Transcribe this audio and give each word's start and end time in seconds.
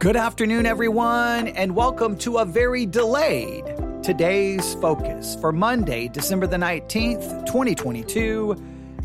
Good 0.00 0.16
afternoon, 0.16 0.64
everyone, 0.64 1.48
and 1.48 1.76
welcome 1.76 2.16
to 2.20 2.38
a 2.38 2.44
very 2.46 2.86
delayed 2.86 3.66
today's 4.02 4.72
focus 4.76 5.36
for 5.42 5.52
Monday, 5.52 6.08
December 6.08 6.46
the 6.46 6.56
19th, 6.56 7.44
2022 7.44 8.56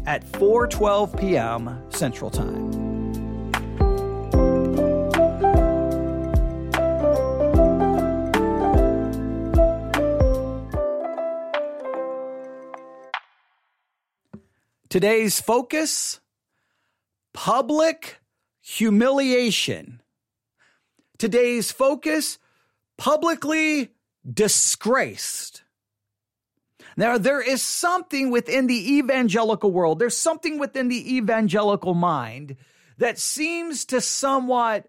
at 0.06 0.26
4:12 0.26 1.20
p.m. 1.20 1.84
Central 1.90 2.32
Time. 2.32 2.72
Today's 14.88 15.42
focus 15.42 16.22
public 17.34 18.22
humiliation. 18.62 20.00
Today's 21.18 21.72
focus 21.72 22.38
publicly 22.98 23.92
disgraced. 24.32 25.64
Now, 26.98 27.18
there 27.18 27.42
is 27.42 27.62
something 27.62 28.32
within 28.32 28.68
the 28.68 28.98
evangelical 28.98 29.72
world, 29.72 30.00
there's 30.00 30.18
something 30.18 30.60
within 30.60 30.88
the 30.88 31.16
evangelical 31.18 31.94
mind 31.94 32.56
that 32.98 33.20
seems 33.20 33.86
to 33.86 34.00
somewhat 34.00 34.88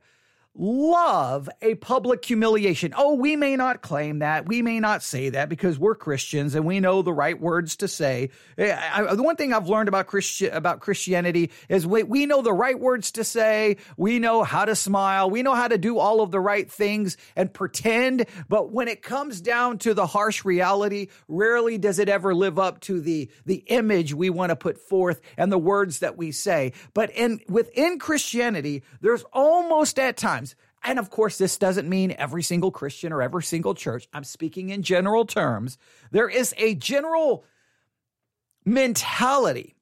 love 0.59 1.48
a 1.60 1.74
public 1.77 2.24
humiliation. 2.24 2.95
Oh, 2.96 3.15
we 3.15 3.37
may 3.37 3.57
not 3.57 3.82
claim 3.82 4.21
that. 4.21 4.46
We 4.46 4.63
may 4.63 4.80
not 4.80 5.02
say 5.02 5.30
that 5.30 5.48
because 5.48 5.79
we're 5.79 5.95
Christians 5.95 6.54
and 6.54 6.65
we 6.65 6.80
know 6.80 7.02
the 7.02 7.13
right 7.13 7.38
words 7.38 7.76
to 7.76 7.88
say. 7.88 8.30
Eh, 8.57 8.73
I, 8.73 9.04
I, 9.04 9.15
the 9.15 9.23
one 9.23 9.37
thing 9.37 9.52
I've 9.52 9.68
learned 9.68 9.88
about 9.88 10.07
Christian 10.07 10.52
about 10.52 10.80
Christianity 10.80 11.51
is 11.68 11.87
we, 11.87 12.02
we 12.02 12.26
know 12.26 12.43
the 12.43 12.52
right 12.52 12.79
words 12.79 13.13
to 13.13 13.24
say. 13.24 13.76
We 13.96 14.18
know 14.18 14.43
how 14.45 14.65
to 14.65 14.74
smile. 14.74 15.29
We 15.30 15.43
know 15.43 15.54
how 15.54 15.68
to 15.68 15.79
do 15.79 15.98
all 15.98 16.21
of 16.23 16.30
the 16.30 16.40
right 16.40 16.70
things 16.70 17.16
and 17.35 17.52
pretend. 17.52 18.26
But 18.48 18.73
when 18.73 18.88
it 18.88 19.02
comes 19.02 19.41
down 19.41 19.79
to 19.79 19.95
the 19.95 20.07
harsh 20.07 20.45
reality, 20.45 21.09
rarely 21.29 21.79
does 21.79 21.98
it 21.98 22.09
ever 22.09 22.35
live 22.35 22.59
up 22.59 22.80
to 22.80 23.01
the 23.01 23.30
the 23.45 23.65
image 23.66 24.15
we 24.15 24.30
want 24.30 24.51
to 24.51 24.57
put 24.57 24.79
forth 24.79 25.20
and 25.37 25.52
the 25.52 25.59
words 25.59 25.98
that 25.98 26.16
we 26.16 26.32
say. 26.32 26.73
But 26.95 27.10
in 27.10 27.41
within 27.48 27.98
Christianity, 27.98 28.82
there's 29.01 29.24
almost 29.32 29.98
at 29.98 30.16
times 30.16 30.45
and 30.87 30.98
of 31.01 31.10
course, 31.10 31.37
this 31.37 31.59
doesn't 31.59 31.88
mean 31.88 32.15
every 32.16 32.45
single 32.45 32.70
Christian 32.70 33.12
or 33.12 33.20
every 33.20 33.42
single 33.42 33.74
church. 33.74 34.09
I'm 34.12 34.24
speaking 34.24 34.70
in 34.70 34.82
general 34.82 35.26
terms. 35.26 35.79
There 36.12 36.29
is 36.29 36.54
a 36.56 36.76
general 36.76 37.45
mentality 38.65 39.74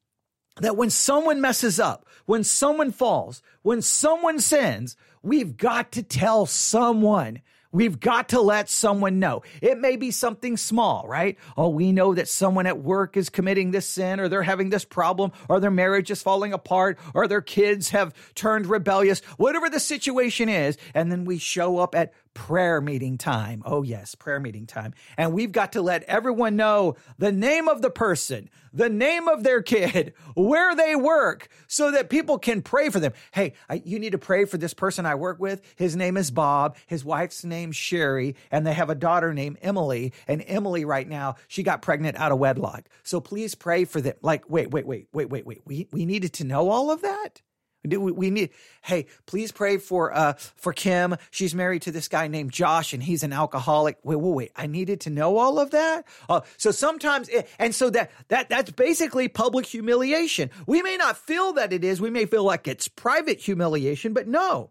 that 0.61 0.77
when 0.77 0.89
someone 0.89 1.41
messes 1.41 1.79
up, 1.79 2.07
when 2.25 2.43
someone 2.43 2.91
falls, 2.91 3.43
when 3.63 3.83
someone 3.83 4.39
sins, 4.39 4.97
we've 5.23 5.57
got 5.57 5.93
to 5.93 6.03
tell 6.03 6.47
someone. 6.47 7.43
We've 7.75 7.99
got 7.99 8.29
to 8.29 8.41
let 8.41 8.71
someone 8.71 9.19
know. 9.19 9.43
It 9.61 9.79
may 9.79 9.97
be 9.97 10.13
something 10.13 10.57
small, 10.57 11.07
right? 11.09 11.37
Oh, 11.57 11.71
we 11.71 11.91
know 11.91 12.15
that 12.15 12.29
someone 12.29 12.67
at 12.67 12.79
work 12.79 13.17
is 13.17 13.29
committing 13.29 13.73
this 13.73 13.85
sin 13.85 14.21
or 14.21 14.29
they're 14.29 14.45
having 14.45 14.71
this 14.71 14.85
problem 14.85 15.33
or 15.49 15.59
their 15.59 15.73
marriage 15.73 16.09
is 16.13 16.23
falling 16.23 16.53
apart 16.53 17.01
or 17.15 17.27
their 17.27 17.41
kids 17.41 17.89
have 17.91 18.15
turned 18.37 18.67
rebellious, 18.67 19.19
whatever 19.39 19.69
the 19.69 19.81
situation 19.81 20.49
is. 20.49 20.79
And 20.95 21.11
then 21.11 21.25
we 21.25 21.39
show 21.39 21.79
up 21.79 21.97
at 21.97 22.13
prayer 22.35 22.81
meeting 22.81 23.17
time. 23.17 23.63
Oh, 23.65 23.83
yes, 23.83 24.15
prayer 24.15 24.41
meeting 24.41 24.67
time. 24.67 24.93
And 25.17 25.33
we've 25.33 25.53
got 25.53 25.73
to 25.73 25.83
let 25.83 26.03
everyone 26.05 26.57
know 26.57 26.97
the 27.19 27.33
name 27.33 27.69
of 27.69 27.81
the 27.81 27.91
person, 27.91 28.51
the 28.73 28.89
name 28.89 29.29
of 29.29 29.43
their 29.45 29.63
kid, 29.63 30.13
where 30.35 30.75
they 30.75 30.97
work, 30.97 31.49
so 31.69 31.93
that 31.93 32.11
people 32.11 32.39
can 32.39 32.61
pray 32.61 32.91
for 32.91 33.01
them. 33.01 33.13
Hey, 33.33 33.55
I, 33.71 33.81
you 33.85 33.99
need 33.99 34.13
to 34.13 34.19
pray 34.19 34.45
for 34.45 34.59
this 34.59 34.75
person 34.75 35.07
I 35.07 35.15
work 35.15 35.39
with. 35.39 35.63
His 35.77 35.97
name 35.97 36.17
is 36.17 36.31
Bob. 36.31 36.77
His 36.87 37.05
wife's 37.05 37.45
name 37.45 37.73
Sherry, 37.73 38.37
and 38.51 38.67
they 38.67 38.75
have 38.75 38.91
a 38.91 38.95
daughter 38.95 39.33
named 39.33 39.59
Emily. 39.63 40.13
And 40.27 40.45
Emily, 40.47 40.85
right 40.85 41.09
now, 41.09 41.37
she 41.49 41.63
got 41.63 41.83
pregnant 41.83 42.17
out 42.19 42.33
of 42.33 42.39
wedlock. 42.39 42.89
So 43.03 43.21
please 43.21 43.55
pray 43.55 43.85
for 43.85 44.01
them. 44.01 44.15
Like, 44.23 44.51
wait, 44.51 44.71
wait, 44.71 44.87
wait, 44.87 45.09
wait, 45.13 45.31
wait, 45.31 45.47
wait. 45.47 45.63
We, 45.65 45.89
we 45.93 46.05
needed 46.05 46.33
to 46.35 46.45
know 46.45 46.69
all 46.69 46.91
of 46.91 47.03
that? 47.03 47.43
We, 47.85 48.31
need, 48.31 48.51
hey, 48.83 49.07
please 49.27 49.53
pray 49.53 49.77
for, 49.77 50.17
uh, 50.17 50.35
for 50.57 50.73
Kim. 50.73 51.17
She's 51.31 51.55
married 51.55 51.83
to 51.83 51.93
this 51.93 52.09
guy 52.09 52.29
named 52.29 52.53
Josh 52.53 52.93
and 52.95 53.03
he's 53.03 53.23
an 53.23 53.33
alcoholic. 53.33 53.99
Wait, 54.03 54.17
wait, 54.17 54.35
wait. 54.35 54.53
I 54.57 54.67
needed 54.67 55.03
to 55.03 55.11
know 55.11 55.37
all 55.37 55.59
of 55.59 55.71
that. 55.73 56.07
Uh, 56.29 56.41
so 56.57 56.71
sometimes, 56.71 57.29
it, 57.29 57.49
and 57.59 57.75
so 57.75 57.91
that, 57.91 58.11
that, 58.29 58.49
that's 58.49 58.71
basically 58.71 59.29
public 59.29 59.67
humiliation. 59.67 60.51
We 60.67 60.83
may 60.83 60.97
not 60.97 61.19
feel 61.19 61.53
that 61.55 61.73
it 61.73 61.85
is. 61.85 62.01
We 62.01 62.11
may 62.11 62.27
feel 62.27 62.45
like 62.45 62.67
it's 62.67 62.89
private 62.89 63.41
humiliation, 63.41 64.15
but 64.15 64.27
no, 64.29 64.71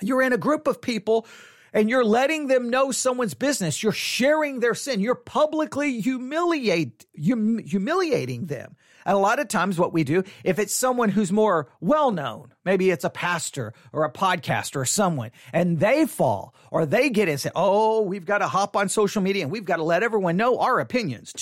you're 0.00 0.22
in 0.22 0.32
a 0.32 0.38
group 0.38 0.66
of 0.66 0.80
people 0.80 1.26
and 1.72 1.88
you're 1.88 2.04
letting 2.04 2.48
them 2.48 2.70
know 2.70 2.90
someone's 2.90 3.34
business. 3.34 3.82
You're 3.82 3.92
sharing 3.92 4.60
their 4.60 4.74
sin. 4.74 5.00
You're 5.00 5.14
publicly 5.14 6.00
humiliate, 6.00 7.06
hum, 7.16 7.58
humiliating 7.58 8.46
them. 8.46 8.76
And 9.04 9.16
a 9.16 9.20
lot 9.20 9.38
of 9.38 9.48
times, 9.48 9.78
what 9.78 9.92
we 9.92 10.04
do, 10.04 10.22
if 10.44 10.58
it's 10.58 10.74
someone 10.74 11.08
who's 11.08 11.32
more 11.32 11.68
well 11.80 12.10
known, 12.10 12.52
maybe 12.64 12.90
it's 12.90 13.04
a 13.04 13.10
pastor 13.10 13.72
or 13.92 14.04
a 14.04 14.12
podcaster 14.12 14.76
or 14.76 14.84
someone, 14.84 15.30
and 15.52 15.80
they 15.80 16.06
fall 16.06 16.54
or 16.70 16.86
they 16.86 17.10
get 17.10 17.28
in 17.28 17.32
and 17.32 17.40
say, 17.40 17.50
Oh, 17.54 18.02
we've 18.02 18.24
got 18.24 18.38
to 18.38 18.48
hop 18.48 18.76
on 18.76 18.88
social 18.88 19.22
media 19.22 19.42
and 19.42 19.52
we've 19.52 19.64
got 19.64 19.76
to 19.76 19.82
let 19.82 20.02
everyone 20.02 20.36
know 20.36 20.58
our 20.58 20.80
opinions. 20.80 21.32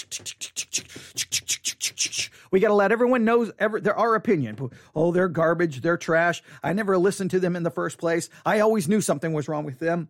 We 2.50 2.60
got 2.60 2.68
to 2.68 2.74
let 2.74 2.92
everyone 2.92 3.24
know 3.24 3.50
ever, 3.58 3.80
our 3.94 4.14
opinion. 4.14 4.70
Oh, 4.94 5.12
they're 5.12 5.28
garbage. 5.28 5.80
They're 5.80 5.96
trash. 5.96 6.42
I 6.62 6.72
never 6.72 6.98
listened 6.98 7.30
to 7.32 7.40
them 7.40 7.56
in 7.56 7.62
the 7.62 7.70
first 7.70 7.98
place. 7.98 8.28
I 8.44 8.60
always 8.60 8.88
knew 8.88 9.00
something 9.00 9.32
was 9.32 9.48
wrong 9.48 9.64
with 9.64 9.78
them. 9.78 10.08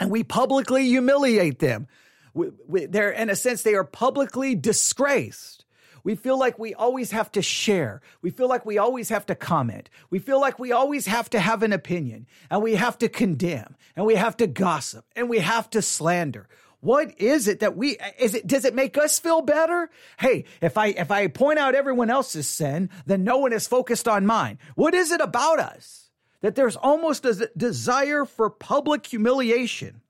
And 0.00 0.10
we 0.10 0.24
publicly 0.24 0.86
humiliate 0.86 1.58
them. 1.58 1.86
they're, 2.34 3.10
in 3.10 3.30
a 3.30 3.36
sense, 3.36 3.62
they 3.62 3.74
are 3.74 3.84
publicly 3.84 4.54
disgraced. 4.54 5.59
We 6.04 6.14
feel 6.14 6.38
like 6.38 6.58
we 6.58 6.74
always 6.74 7.10
have 7.10 7.30
to 7.32 7.42
share. 7.42 8.00
We 8.22 8.30
feel 8.30 8.48
like 8.48 8.64
we 8.64 8.78
always 8.78 9.08
have 9.08 9.26
to 9.26 9.34
comment. 9.34 9.90
We 10.10 10.18
feel 10.18 10.40
like 10.40 10.58
we 10.58 10.72
always 10.72 11.06
have 11.06 11.30
to 11.30 11.40
have 11.40 11.62
an 11.62 11.72
opinion 11.72 12.26
and 12.50 12.62
we 12.62 12.74
have 12.74 12.98
to 12.98 13.08
condemn 13.08 13.76
and 13.96 14.06
we 14.06 14.14
have 14.14 14.36
to 14.38 14.46
gossip 14.46 15.04
and 15.16 15.28
we 15.28 15.38
have 15.38 15.68
to 15.70 15.82
slander. 15.82 16.48
What 16.80 17.20
is 17.20 17.46
it 17.46 17.60
that 17.60 17.76
we 17.76 17.98
is 18.18 18.34
it 18.34 18.46
does 18.46 18.64
it 18.64 18.74
make 18.74 18.96
us 18.96 19.18
feel 19.18 19.42
better? 19.42 19.90
Hey, 20.18 20.44
if 20.62 20.78
I 20.78 20.88
if 20.88 21.10
I 21.10 21.26
point 21.26 21.58
out 21.58 21.74
everyone 21.74 22.08
else's 22.08 22.48
sin, 22.48 22.88
then 23.04 23.22
no 23.22 23.36
one 23.38 23.52
is 23.52 23.68
focused 23.68 24.08
on 24.08 24.24
mine. 24.24 24.58
What 24.76 24.94
is 24.94 25.12
it 25.12 25.20
about 25.20 25.60
us 25.60 26.10
that 26.40 26.54
there's 26.54 26.76
almost 26.76 27.26
a 27.26 27.50
desire 27.54 28.24
for 28.24 28.48
public 28.48 29.06
humiliation? 29.06 30.00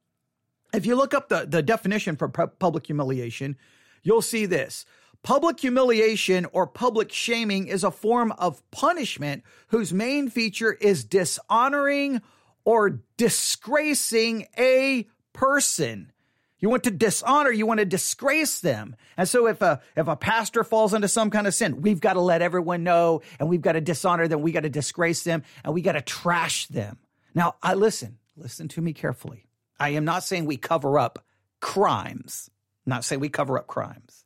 If 0.72 0.86
you 0.86 0.94
look 0.94 1.14
up 1.14 1.28
the, 1.28 1.46
the 1.48 1.62
definition 1.62 2.14
for 2.14 2.28
public 2.28 2.86
humiliation, 2.86 3.56
you'll 4.04 4.22
see 4.22 4.46
this. 4.46 4.86
Public 5.22 5.60
humiliation 5.60 6.46
or 6.52 6.66
public 6.66 7.12
shaming 7.12 7.68
is 7.68 7.84
a 7.84 7.90
form 7.90 8.32
of 8.32 8.62
punishment 8.70 9.42
whose 9.68 9.92
main 9.92 10.30
feature 10.30 10.72
is 10.72 11.04
dishonoring 11.04 12.22
or 12.64 13.00
disgracing 13.18 14.46
a 14.56 15.06
person. 15.32 16.10
You 16.58 16.68
want 16.68 16.84
to 16.84 16.90
dishonor, 16.90 17.50
you 17.50 17.66
want 17.66 17.80
to 17.80 17.86
disgrace 17.86 18.60
them. 18.60 18.96
And 19.16 19.28
so 19.28 19.46
if 19.46 19.62
a 19.62 19.80
if 19.96 20.08
a 20.08 20.16
pastor 20.16 20.62
falls 20.62 20.94
into 20.94 21.08
some 21.08 21.30
kind 21.30 21.46
of 21.46 21.54
sin, 21.54 21.80
we've 21.80 22.00
got 22.00 22.14
to 22.14 22.20
let 22.20 22.42
everyone 22.42 22.82
know 22.82 23.22
and 23.38 23.48
we've 23.48 23.62
got 23.62 23.72
to 23.72 23.80
dishonor 23.80 24.28
them, 24.28 24.42
we 24.42 24.52
got 24.52 24.62
to 24.62 24.70
disgrace 24.70 25.22
them 25.22 25.42
and 25.64 25.74
we 25.74 25.82
got 25.82 25.92
to 25.92 26.02
trash 26.02 26.66
them. 26.66 26.98
Now, 27.34 27.56
I 27.62 27.74
listen, 27.74 28.18
listen 28.36 28.68
to 28.68 28.80
me 28.82 28.92
carefully. 28.92 29.46
I 29.78 29.90
am 29.90 30.04
not 30.04 30.22
saying 30.22 30.44
we 30.44 30.58
cover 30.58 30.98
up 30.98 31.24
crimes. 31.60 32.50
I'm 32.86 32.90
not 32.90 33.04
saying 33.04 33.20
we 33.20 33.30
cover 33.30 33.58
up 33.58 33.66
crimes. 33.66 34.19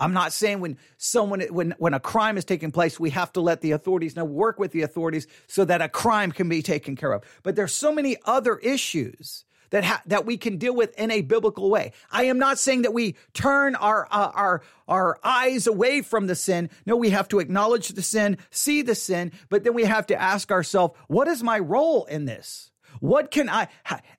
I'm 0.00 0.14
not 0.14 0.32
saying 0.32 0.60
when 0.60 0.78
someone 0.96 1.42
when 1.50 1.74
when 1.78 1.92
a 1.92 2.00
crime 2.00 2.38
is 2.38 2.46
taking 2.46 2.72
place, 2.72 2.98
we 2.98 3.10
have 3.10 3.32
to 3.34 3.40
let 3.40 3.60
the 3.60 3.72
authorities 3.72 4.16
know, 4.16 4.24
work 4.24 4.58
with 4.58 4.72
the 4.72 4.82
authorities 4.82 5.26
so 5.46 5.64
that 5.66 5.82
a 5.82 5.88
crime 5.88 6.32
can 6.32 6.48
be 6.48 6.62
taken 6.62 6.96
care 6.96 7.12
of. 7.12 7.22
But 7.42 7.54
there's 7.54 7.74
so 7.74 7.92
many 7.92 8.16
other 8.24 8.56
issues 8.56 9.44
that 9.68 9.84
ha- 9.84 10.02
that 10.06 10.24
we 10.24 10.38
can 10.38 10.56
deal 10.56 10.74
with 10.74 10.98
in 10.98 11.10
a 11.10 11.20
biblical 11.20 11.70
way. 11.70 11.92
I 12.10 12.24
am 12.24 12.38
not 12.38 12.58
saying 12.58 12.82
that 12.82 12.94
we 12.94 13.14
turn 13.34 13.74
our 13.76 14.08
uh, 14.10 14.32
our 14.34 14.62
our 14.88 15.18
eyes 15.22 15.66
away 15.66 16.00
from 16.00 16.26
the 16.26 16.34
sin. 16.34 16.70
No, 16.86 16.96
we 16.96 17.10
have 17.10 17.28
to 17.28 17.38
acknowledge 17.38 17.88
the 17.88 18.02
sin, 18.02 18.38
see 18.50 18.80
the 18.80 18.94
sin, 18.94 19.32
but 19.50 19.64
then 19.64 19.74
we 19.74 19.84
have 19.84 20.06
to 20.06 20.20
ask 20.20 20.50
ourselves, 20.50 20.96
what 21.08 21.28
is 21.28 21.42
my 21.42 21.58
role 21.58 22.06
in 22.06 22.24
this? 22.24 22.70
What 23.00 23.30
can 23.30 23.50
I 23.50 23.68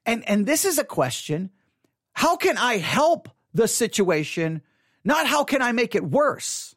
and 0.06 0.28
and 0.30 0.45
this 0.45 0.63
is 0.63 0.78
a 0.78 0.83
question, 0.83 1.50
how 2.13 2.36
can 2.36 2.57
I 2.57 2.78
help 2.78 3.30
the 3.54 3.68
situation 3.68 4.62
not 5.03 5.27
how 5.27 5.44
can 5.44 5.62
I 5.62 5.71
make 5.71 5.95
it 5.95 6.03
worse? 6.03 6.75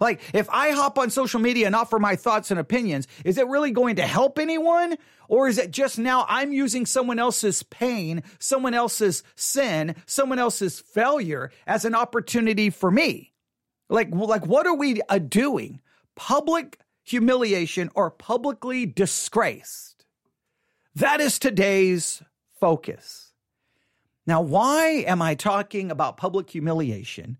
Like, 0.00 0.20
if 0.32 0.48
I 0.50 0.70
hop 0.70 0.98
on 0.98 1.10
social 1.10 1.40
media 1.40 1.66
and 1.66 1.74
offer 1.74 1.98
my 1.98 2.16
thoughts 2.16 2.50
and 2.50 2.60
opinions, 2.60 3.08
is 3.24 3.38
it 3.38 3.48
really 3.48 3.72
going 3.72 3.96
to 3.96 4.06
help 4.06 4.38
anyone? 4.38 4.96
Or 5.28 5.48
is 5.48 5.58
it 5.58 5.70
just 5.70 5.98
now 5.98 6.24
I'm 6.28 6.52
using 6.52 6.86
someone 6.86 7.18
else's 7.18 7.62
pain, 7.64 8.22
someone 8.38 8.74
else's 8.74 9.22
sin, 9.34 9.96
someone 10.06 10.38
else's 10.38 10.80
failure 10.80 11.50
as 11.66 11.84
an 11.84 11.94
opportunity 11.94 12.70
for 12.70 12.90
me? 12.90 13.32
Like, 13.88 14.08
like 14.12 14.46
what 14.46 14.66
are 14.66 14.76
we 14.76 15.00
uh, 15.08 15.18
doing? 15.18 15.80
Public 16.14 16.78
humiliation 17.02 17.90
or 17.94 18.10
publicly 18.10 18.86
disgraced. 18.86 20.04
That 20.94 21.20
is 21.20 21.38
today's 21.38 22.22
focus. 22.60 23.32
Now, 24.26 24.42
why 24.42 25.04
am 25.06 25.22
I 25.22 25.34
talking 25.34 25.90
about 25.90 26.18
public 26.18 26.50
humiliation 26.50 27.38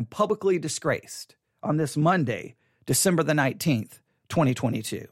and 0.00 0.08
publicly 0.08 0.58
disgraced 0.58 1.36
on 1.62 1.76
this 1.76 1.94
Monday, 1.94 2.54
December 2.86 3.22
the 3.22 3.34
19th, 3.34 3.98
2022? 4.30 5.06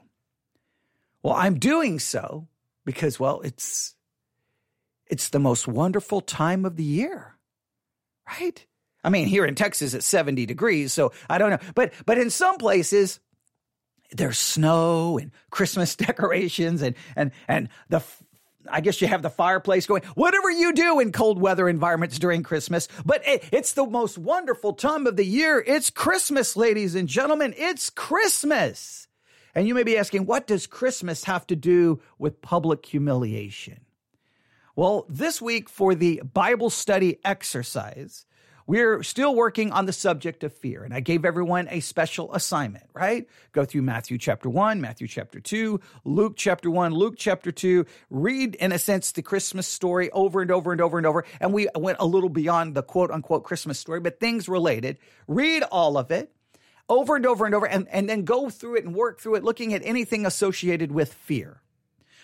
Well, 1.23 1.35
I'm 1.35 1.59
doing 1.59 1.99
so 1.99 2.49
because, 2.87 3.21
well, 3.21 3.43
it's 3.43 3.95
it's 5.07 5.29
the 5.29 5.39
most 5.39 5.69
wonderful 5.69 6.23
time 6.23 6.65
of 6.65 6.77
the 6.77 6.85
year, 6.85 7.37
right? 8.27 8.65
I 9.05 9.11
mean, 9.11 9.27
here 9.27 9.45
in 9.45 9.55
Texas, 9.55 9.93
it's 9.93 10.07
70 10.07 10.47
degrees, 10.47 10.91
so 10.95 11.13
I 11.29 11.37
don't 11.37 11.51
know. 11.51 11.59
But 11.75 11.93
but 12.07 12.17
in 12.17 12.31
some 12.31 12.57
places, 12.57 13.21
there's 14.13 14.39
snow 14.39 15.19
and 15.19 15.33
Christmas 15.51 15.97
decorations 16.07 16.81
and 16.81 16.97
and 17.15 17.33
and 17.47 17.69
the 17.91 18.03
I 18.71 18.81
guess 18.81 19.01
you 19.01 19.09
have 19.09 19.23
the 19.23 19.31
fireplace 19.31 19.87
going. 19.87 20.03
Whatever 20.15 20.51
you 20.51 20.73
do 20.73 21.01
in 21.01 21.13
cold 21.13 21.41
weather 21.41 21.69
environments 21.69 22.19
during 22.19 22.43
Christmas, 22.43 22.89
but 23.05 23.27
it, 23.27 23.45
it's 23.53 23.73
the 23.73 23.87
most 23.87 24.19
wonderful 24.19 24.73
time 24.73 25.07
of 25.07 25.17
the 25.17 25.25
year. 25.25 25.63
It's 25.67 25.91
Christmas, 25.91 26.57
ladies 26.57 26.95
and 26.95 27.09
gentlemen. 27.09 27.55
It's 27.57 27.91
Christmas. 27.91 29.09
And 29.55 29.67
you 29.67 29.75
may 29.75 29.83
be 29.83 29.99
asking, 29.99 30.27
what 30.27 30.47
does 30.47 30.67
Christmas 30.67 31.25
have 31.25 31.47
to 31.49 31.57
do 31.57 32.01
with 32.19 32.43
public 32.43 32.85
humiliation? 32.87 33.81
Well, 34.77 35.07
this 35.09 35.43
week 35.43 35.69
for 35.69 35.97
the 35.97 36.23
Bible 36.23 36.71
study 36.71 37.19
exercise, 37.25 38.27
we're 38.69 39.03
still 39.03 39.35
working 39.35 39.73
on 39.73 39.87
the 39.87 39.95
subject 39.95 40.45
of 40.45 40.53
fear. 40.53 40.85
And 40.85 40.93
I 40.93 41.01
gave 41.01 41.25
everyone 41.25 41.69
a 41.71 41.81
special 41.81 42.35
assignment, 42.35 42.85
right? 42.93 43.27
Go 43.53 43.65
through 43.65 43.81
Matthew 43.81 44.19
chapter 44.19 44.51
1, 44.51 44.79
Matthew 44.79 45.09
chapter 45.09 45.41
2, 45.41 45.81
Luke 46.05 46.35
chapter 46.37 46.71
1, 46.71 46.93
Luke 46.93 47.15
chapter 47.17 47.51
2, 47.51 47.87
read, 48.11 48.55
in 48.57 48.71
a 48.71 48.79
sense, 48.79 49.13
the 49.13 49.23
Christmas 49.23 49.67
story 49.67 50.11
over 50.11 50.43
and 50.43 50.51
over 50.51 50.71
and 50.71 50.83
over 50.83 50.99
and 50.99 51.07
over. 51.07 51.25
And 51.41 51.55
we 51.55 51.67
went 51.75 51.97
a 51.99 52.07
little 52.07 52.29
beyond 52.29 52.75
the 52.75 52.83
quote 52.83 53.11
unquote 53.11 53.43
Christmas 53.43 53.81
story, 53.81 54.01
but 54.01 54.21
things 54.21 54.51
related. 54.51 54.99
Read 55.27 55.63
all 55.63 55.97
of 55.97 56.11
it 56.11 56.31
over 56.91 57.17
and 57.17 57.25
over 57.25 57.47
and 57.47 57.55
over, 57.55 57.67
and, 57.67 57.89
and 57.89 58.07
then 58.07 58.25
go 58.25 58.51
through 58.51 58.77
it 58.77 58.85
and 58.85 58.95
work 58.95 59.19
through 59.19 59.37
it, 59.37 59.45
looking 59.45 59.73
at 59.73 59.81
anything 59.83 60.27
associated 60.27 60.93
with 60.93 61.15
fear. 61.15 61.63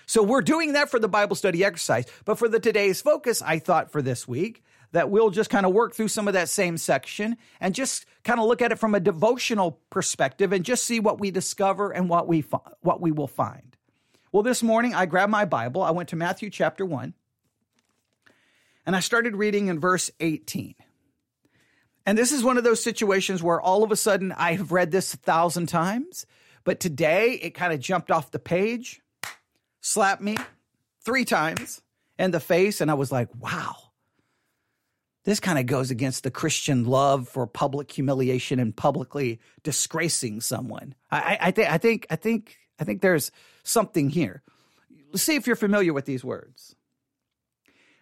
So 0.07 0.23
we're 0.23 0.43
doing 0.43 0.73
that 0.73 0.91
for 0.91 0.99
the 0.99 1.09
Bible 1.09 1.37
study 1.37 1.65
exercise. 1.65 2.05
But 2.27 2.39
for 2.39 2.49
the 2.49 2.61
today's 2.61 3.01
focus, 3.01 3.41
I 3.41 3.59
thought 3.59 3.91
for 3.91 4.03
this 4.03 4.29
week 4.29 4.63
that 4.95 5.11
we'll 5.11 5.31
just 5.31 5.51
kind 5.51 5.67
of 5.67 5.73
work 5.73 5.93
through 5.93 6.07
some 6.07 6.29
of 6.29 6.35
that 6.35 6.49
same 6.49 6.79
section 6.79 7.37
and 7.61 7.75
just 7.75 8.07
kind 8.23 8.39
of 8.39 8.47
look 8.47 8.63
at 8.63 8.71
it 8.71 8.79
from 8.79 8.95
a 8.95 9.01
devotional 9.01 9.81
perspective 9.91 10.53
and 10.53 10.65
just 10.65 10.85
see 10.85 11.01
what 11.01 11.19
we 11.19 11.33
discover 11.33 11.91
and 11.91 12.09
what 12.09 12.29
we 12.29 12.45
what 12.81 13.01
we 13.01 13.11
will 13.11 13.27
find. 13.27 13.77
Well, 14.31 14.45
this 14.45 14.63
morning 14.63 14.95
I 14.95 15.07
grabbed 15.07 15.33
my 15.33 15.47
Bible. 15.47 15.83
I 15.83 15.91
went 15.91 16.11
to 16.11 16.17
Matthew 16.17 16.49
chapter 16.49 16.87
1 16.87 17.13
and 18.87 18.95
I 18.95 19.01
started 19.01 19.35
reading 19.35 19.67
in 19.67 19.81
verse 19.81 20.13
18. 20.21 20.77
And 22.07 22.17
this 22.17 22.31
is 22.31 22.45
one 22.45 22.57
of 22.57 22.63
those 22.63 22.81
situations 22.81 23.43
where 23.43 23.61
all 23.61 23.83
of 23.83 23.91
a 23.91 23.97
sudden 23.97 24.31
I 24.31 24.53
have 24.53 24.71
read 24.71 24.93
this 24.93 25.13
a 25.13 25.17
thousand 25.17 25.67
times, 25.67 26.25
but 26.63 26.79
today 26.79 27.33
it 27.33 27.51
kind 27.51 27.73
of 27.73 27.81
jumped 27.81 28.13
off 28.13 28.31
the 28.31 28.39
page 28.39 29.01
slapped 29.81 30.23
me 30.23 30.37
three 31.05 31.25
times 31.25 31.83
in 32.17 32.31
the 32.31 32.39
face. 32.39 32.81
And 32.81 32.93
I 32.93 32.95
was 32.95 33.11
like, 33.11 33.29
wow, 33.41 33.75
this 35.25 35.41
kind 35.41 35.59
of 35.59 35.67
goes 35.67 35.91
against 35.91 36.23
the 36.23 36.31
Christian 36.31 36.85
love 36.85 37.29
for 37.29 37.47
public 37.47 37.91
humiliation 37.91 38.61
and 38.61 38.77
publicly 38.77 39.41
disgracing 39.63 40.41
someone. 40.41 40.95
I, 41.11 41.39
I, 41.41 41.51
think, 41.51 41.71
I 41.71 41.79
think, 41.79 42.07
I 42.11 42.17
think, 42.17 42.59
I 42.79 42.85
think 42.85 43.01
there's 43.01 43.33
something 43.63 44.11
here. 44.11 44.43
Let's 45.13 45.23
see 45.23 45.35
if 45.35 45.47
you're 45.47 45.57
familiar 45.57 45.93
with 45.93 46.05
these 46.05 46.25
words. 46.25 46.77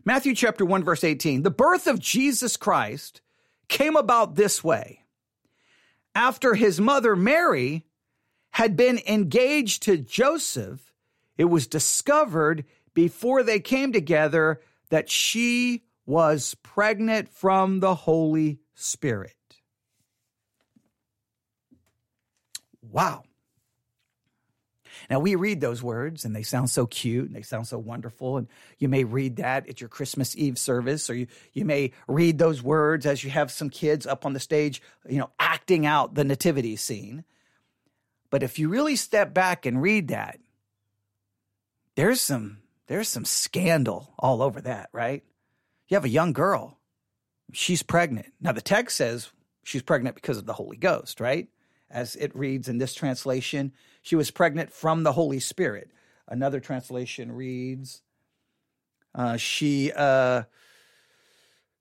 Matthew 0.05 0.35
chapter 0.35 0.65
1, 0.65 0.83
verse 0.83 1.05
18. 1.05 1.43
The 1.43 1.51
birth 1.51 1.87
of 1.87 2.01
Jesus 2.01 2.57
Christ 2.57 3.21
came 3.69 3.97
about 3.97 4.35
this 4.35 4.65
way. 4.65 5.05
After 6.15 6.55
his 6.55 6.81
mother 6.81 7.15
Mary 7.15 7.87
had 8.51 8.77
been 8.77 9.01
engaged 9.07 9.85
to 9.85 9.97
Joseph, 9.97 10.93
it 11.39 11.45
was 11.45 11.69
discovered 11.69 12.65
before 12.95 13.43
they 13.43 13.61
came 13.61 13.93
together 13.93 14.61
that 14.91 15.09
she 15.09 15.85
was 16.07 16.57
pregnant 16.63 17.29
from 17.29 17.81
the 17.81 17.95
Holy 17.95 18.59
Spirit. 18.75 19.35
Wow. 22.83 23.25
Now 25.09 25.21
we 25.21 25.35
read 25.35 25.61
those 25.61 25.83
words 25.83 26.25
and 26.25 26.35
they 26.35 26.43
sound 26.43 26.71
so 26.71 26.87
cute 26.87 27.27
and 27.27 27.35
they 27.35 27.43
sound 27.43 27.67
so 27.67 27.79
wonderful. 27.79 28.37
And 28.37 28.49
you 28.79 28.89
may 28.89 29.05
read 29.05 29.37
that 29.37 29.69
at 29.69 29.81
your 29.81 29.89
Christmas 29.89 30.37
Eve 30.37 30.59
service, 30.59 31.09
or 31.09 31.15
you, 31.15 31.27
you 31.53 31.65
may 31.65 31.93
read 32.07 32.39
those 32.39 32.63
words 32.63 33.07
as 33.07 33.25
you 33.25 33.31
have 33.31 33.51
some 33.51 33.71
kids 33.71 34.07
up 34.07 34.25
on 34.27 34.33
the 34.33 34.41
stage, 34.41 34.83
you 35.09 35.19
know, 35.19 35.31
acting 35.39 35.87
out 35.87 36.15
the 36.15 36.25
nativity 36.25 36.77
scene. 36.77 37.25
But 38.31 38.43
if 38.43 38.59
you 38.59 38.69
really 38.69 38.97
step 38.97 39.35
back 39.35 39.67
and 39.67 39.83
read 39.83 40.09
that, 40.09 40.39
there's 41.95 42.21
some 42.21 42.59
there's 42.87 43.09
some 43.09 43.25
scandal 43.25 44.13
all 44.19 44.43
over 44.43 44.61
that, 44.63 44.89
right? 44.93 45.23
You 45.93 45.97
have 45.97 46.07
a 46.07 46.09
young 46.09 46.33
girl. 46.33 46.79
She's 47.53 47.83
pregnant. 47.83 48.33
Now 48.41 48.53
the 48.53 48.63
text 48.63 48.97
says 48.97 49.31
she's 49.63 49.83
pregnant 49.83 50.15
because 50.15 50.39
of 50.39 50.47
the 50.47 50.55
Holy 50.55 50.79
Ghost, 50.79 51.21
right? 51.21 51.49
As 51.91 52.17
it 52.17 52.35
reads 52.35 52.67
in 52.67 52.79
this 52.79 52.95
translation, 52.95 53.75
she 54.01 54.17
was 54.17 54.31
pregnant 54.31 54.73
from 54.73 55.03
the 55.03 55.13
Holy 55.13 55.39
Spirit. 55.39 55.91
Another 56.27 56.61
translation 56.61 57.31
reads, 57.31 58.01
uh, 59.15 59.37
she 59.37 59.93
uh, 59.95 60.45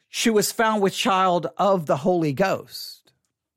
she 0.09 0.29
was 0.29 0.51
found 0.51 0.81
with 0.81 0.93
child 0.93 1.47
of 1.55 1.85
the 1.85 1.95
Holy 1.95 2.33
Ghost. 2.33 3.00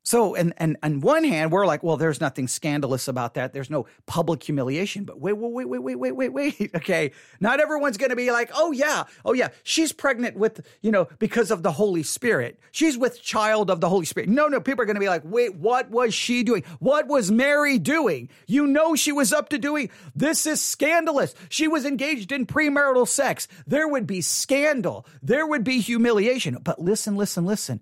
So, 0.05 0.35
and, 0.35 0.53
and 0.57 0.77
on 0.83 1.01
one 1.01 1.23
hand, 1.23 1.51
we're 1.51 1.65
like, 1.65 1.81
well, 1.81 1.97
there's 1.97 2.21
nothing 2.21 2.47
scandalous 2.47 3.07
about 3.07 3.33
that. 3.33 3.53
There's 3.53 3.71
no 3.71 3.87
public 4.05 4.43
humiliation. 4.43 5.03
But 5.03 5.19
wait, 5.19 5.33
wait, 5.33 5.51
wait, 5.51 5.67
wait, 5.67 5.81
wait, 5.81 5.95
wait, 5.95 6.11
wait, 6.13 6.29
wait. 6.31 6.71
Okay. 6.85 7.11
Not 7.39 7.59
everyone's 7.59 7.97
going 7.97 8.11
to 8.11 8.15
be 8.15 8.29
like, 8.29 8.51
oh, 8.53 8.71
yeah, 8.71 9.05
oh, 9.23 9.33
yeah, 9.33 9.47
she's 9.63 9.91
pregnant 9.91 10.37
with, 10.37 10.65
you 10.81 10.91
know, 10.91 11.07
because 11.17 11.49
of 11.49 11.63
the 11.63 11.71
Holy 11.71 12.03
Spirit. 12.03 12.59
She's 12.71 12.97
with 12.97 13.23
child 13.23 13.71
of 13.71 13.81
the 13.81 13.89
Holy 13.89 14.05
Spirit. 14.05 14.29
No, 14.29 14.47
no, 14.47 14.61
people 14.61 14.83
are 14.83 14.85
going 14.85 14.95
to 14.95 14.99
be 14.99 15.09
like, 15.09 15.23
wait, 15.25 15.55
what 15.55 15.89
was 15.89 16.13
she 16.13 16.43
doing? 16.43 16.63
What 16.77 17.07
was 17.07 17.31
Mary 17.31 17.79
doing? 17.79 18.29
You 18.45 18.67
know, 18.67 18.93
she 18.93 19.11
was 19.11 19.33
up 19.33 19.49
to 19.49 19.57
doing, 19.57 19.89
this 20.15 20.45
is 20.45 20.61
scandalous. 20.61 21.33
She 21.49 21.67
was 21.67 21.85
engaged 21.85 22.31
in 22.31 22.45
premarital 22.45 23.07
sex. 23.07 23.47
There 23.65 23.87
would 23.87 24.05
be 24.05 24.21
scandal. 24.21 25.07
There 25.23 25.47
would 25.47 25.63
be 25.63 25.79
humiliation. 25.79 26.59
But 26.61 26.79
listen, 26.79 27.15
listen, 27.15 27.45
listen. 27.47 27.81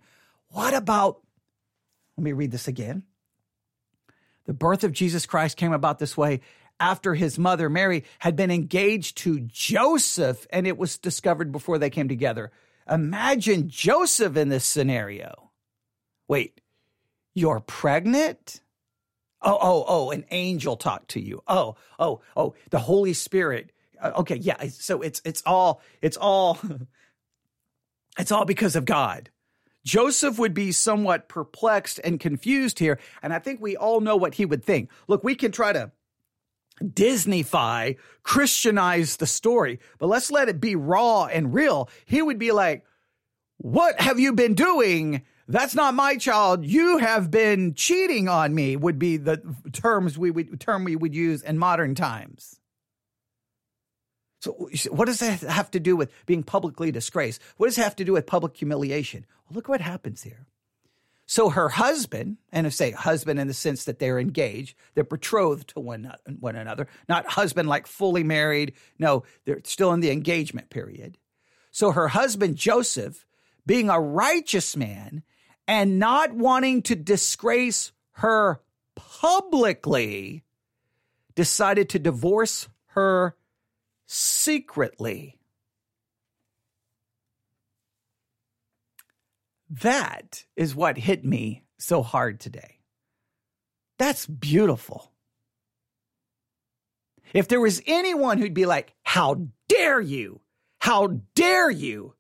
What 0.50 0.74
about 0.74 1.23
let 2.18 2.24
me 2.24 2.32
read 2.32 2.52
this 2.52 2.68
again. 2.68 3.04
The 4.46 4.54
birth 4.54 4.84
of 4.84 4.92
Jesus 4.92 5.26
Christ 5.26 5.58
came 5.58 5.74
about 5.74 6.00
this 6.00 6.18
way 6.18 6.42
after 6.80 7.14
his 7.14 7.40
mother, 7.40 7.70
Mary, 7.70 8.04
had 8.20 8.36
been 8.36 8.52
engaged 8.52 9.18
to 9.20 9.40
Joseph, 9.42 10.46
and 10.50 10.68
it 10.68 10.78
was 10.78 10.98
discovered 10.98 11.52
before 11.52 11.78
they 11.78 11.90
came 11.90 12.08
together. 12.08 12.52
Imagine 12.90 13.70
Joseph 13.70 14.36
in 14.36 14.50
this 14.50 14.66
scenario. 14.66 15.52
Wait, 16.28 16.60
you're 17.34 17.62
pregnant? 17.62 18.60
Oh, 19.42 19.58
oh, 19.62 19.86
oh, 19.88 20.12
an 20.12 20.26
angel 20.32 20.76
talked 20.76 21.10
to 21.12 21.22
you. 21.22 21.42
Oh, 21.48 21.76
oh, 22.00 22.22
oh, 22.36 22.56
the 22.70 22.80
Holy 22.80 23.14
Spirit. 23.14 23.72
Uh, 24.02 24.12
okay, 24.18 24.36
yeah. 24.36 24.68
So 24.70 25.02
it's 25.02 25.22
it's 25.26 25.44
all 25.46 25.82
it's 26.02 26.18
all 26.18 26.60
it's 28.20 28.32
all 28.32 28.46
because 28.46 28.76
of 28.76 28.86
God. 28.86 29.30
Joseph 29.86 30.40
would 30.40 30.54
be 30.54 30.72
somewhat 30.72 31.28
perplexed 31.28 32.00
and 32.04 32.20
confused 32.20 32.80
here. 32.80 33.00
And 33.22 33.34
I 33.34 33.40
think 33.40 33.62
we 33.62 33.76
all 33.76 34.00
know 34.00 34.16
what 34.16 34.36
he 34.36 34.46
would 34.46 34.64
think. 34.64 34.90
Look, 35.08 35.24
we 35.24 35.36
can 35.36 35.52
try 35.52 35.74
to 35.74 35.92
Disneyfy, 36.82 37.98
Christianize 38.24 39.18
the 39.18 39.28
story, 39.28 39.80
but 40.00 40.08
let's 40.08 40.32
let 40.32 40.50
it 40.50 40.60
be 40.60 40.76
raw 40.76 41.26
and 41.26 41.54
real. 41.54 41.90
He 42.06 42.22
would 42.22 42.40
be 42.40 42.52
like, 42.52 42.86
What 43.58 44.00
have 44.02 44.20
you 44.20 44.34
been 44.34 44.56
doing? 44.56 45.24
That's 45.48 45.76
not 45.76 45.94
my 45.94 46.16
child. 46.16 46.66
You 46.66 47.00
have 47.00 47.30
been 47.30 47.74
cheating 47.74 48.30
on 48.30 48.56
me, 48.56 48.78
would 48.78 48.98
be 48.98 49.18
the 49.18 49.42
terms 49.74 50.18
we 50.18 50.32
would 50.32 50.60
term 50.60 50.86
we 50.86 50.96
would 50.96 51.14
use 51.14 51.42
in 51.42 51.58
modern 51.58 51.96
times. 51.96 52.60
So, 54.44 54.52
what 54.90 55.06
does 55.06 55.20
that 55.20 55.40
have 55.40 55.72
to 55.72 55.80
do 55.80 55.96
with 55.96 56.12
being 56.26 56.44
publicly 56.44 56.92
disgraced? 56.92 57.42
What 57.56 57.68
does 57.68 57.78
it 57.78 57.84
have 57.84 57.96
to 57.96 58.04
do 58.04 58.12
with 58.12 58.26
public 58.26 58.58
humiliation? 58.58 59.26
Well, 59.46 59.56
look 59.56 59.70
what 59.70 59.80
happens 59.80 60.22
here. 60.22 60.48
So, 61.26 61.48
her 61.48 61.70
husband, 61.70 62.36
and 62.52 62.68
I 62.68 62.70
say 62.70 62.92
husband 62.92 63.40
in 63.40 63.48
the 63.48 63.54
sense 63.54 63.86
that 63.86 64.00
they're 64.00 64.20
engaged, 64.20 64.76
they're 64.96 65.06
betrothed 65.06 65.70
to 65.70 65.80
one, 65.80 66.12
one 66.42 66.58
another, 66.58 66.90
not 67.08 67.26
husband 67.26 67.70
like 67.70 67.88
fully 67.88 68.26
married. 68.26 68.74
No, 69.00 69.24
they're 69.46 69.62
still 69.64 69.94
in 69.94 70.02
the 70.02 70.12
engagement 70.12 70.70
period. 70.70 71.18
So, 71.72 71.92
her 71.92 72.10
husband, 72.10 72.58
Joseph, 72.58 73.26
being 73.66 73.90
a 73.90 73.98
righteous 73.98 74.76
man 74.76 75.24
and 75.70 76.00
not 76.00 76.34
wanting 76.34 76.82
to 76.82 76.98
disgrace 76.98 77.94
her 78.16 78.60
publicly, 78.96 80.44
decided 81.34 81.88
to 81.92 82.00
divorce 82.00 82.68
her 82.88 83.38
secretly. 84.14 85.40
That 89.72 90.46
is 90.56 90.76
what 90.76 90.98
hit 90.98 91.26
me 91.26 91.64
so 91.80 92.04
hard 92.04 92.40
today. 92.40 92.80
That's 93.98 94.28
beautiful. 94.28 95.12
If 97.34 97.48
there 97.48 97.60
was 97.60 97.82
anyone 97.88 98.38
who'd 98.38 98.54
be 98.54 98.68
like, 98.68 98.94
How 99.02 99.48
dare 99.68 100.00
you? 100.00 100.42
How 100.80 101.20
dare 101.34 101.72
you? 101.72 102.14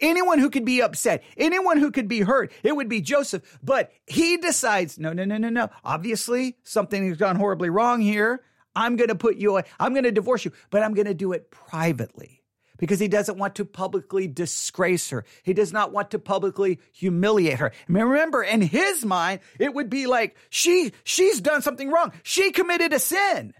Anyone 0.00 0.38
who 0.38 0.48
could 0.48 0.64
be 0.64 0.80
upset, 0.80 1.22
anyone 1.36 1.76
who 1.76 1.90
could 1.90 2.08
be 2.08 2.20
hurt, 2.20 2.50
it 2.62 2.74
would 2.74 2.88
be 2.88 3.02
Joseph. 3.02 3.58
But 3.62 3.92
he 4.06 4.38
decides, 4.38 4.98
no, 4.98 5.12
no, 5.12 5.26
no, 5.26 5.36
no, 5.36 5.50
no. 5.50 5.68
Obviously, 5.84 6.56
something 6.64 7.06
has 7.08 7.18
gone 7.18 7.36
horribly 7.36 7.68
wrong 7.68 8.00
here. 8.00 8.42
I'm 8.74 8.96
going 8.96 9.08
to 9.08 9.14
put 9.14 9.36
you 9.36 9.50
away. 9.50 9.62
I'm 9.78 9.92
going 9.92 10.04
to 10.04 10.12
divorce 10.12 10.44
you, 10.44 10.52
but 10.70 10.82
I'm 10.82 10.94
going 10.94 11.06
to 11.06 11.14
do 11.14 11.32
it 11.32 11.50
privately 11.50 12.40
because 12.80 12.98
he 12.98 13.08
doesn't 13.08 13.38
want 13.38 13.56
to 13.56 13.64
publicly 13.64 14.26
disgrace 14.26 15.10
her. 15.10 15.24
He 15.42 15.52
does 15.52 15.72
not 15.72 15.92
want 15.92 16.12
to 16.12 16.18
publicly 16.18 16.80
humiliate 16.92 17.58
her. 17.58 17.72
remember, 17.88 18.42
in 18.42 18.62
his 18.62 19.04
mind, 19.04 19.40
it 19.58 19.74
would 19.74 19.90
be 19.90 20.06
like 20.06 20.36
she, 20.48 20.92
she's 21.04 21.40
done 21.40 21.62
something 21.62 21.90
wrong. 21.90 22.12
She 22.22 22.50
committed 22.50 22.92
a 22.92 22.98
sin. 22.98 23.52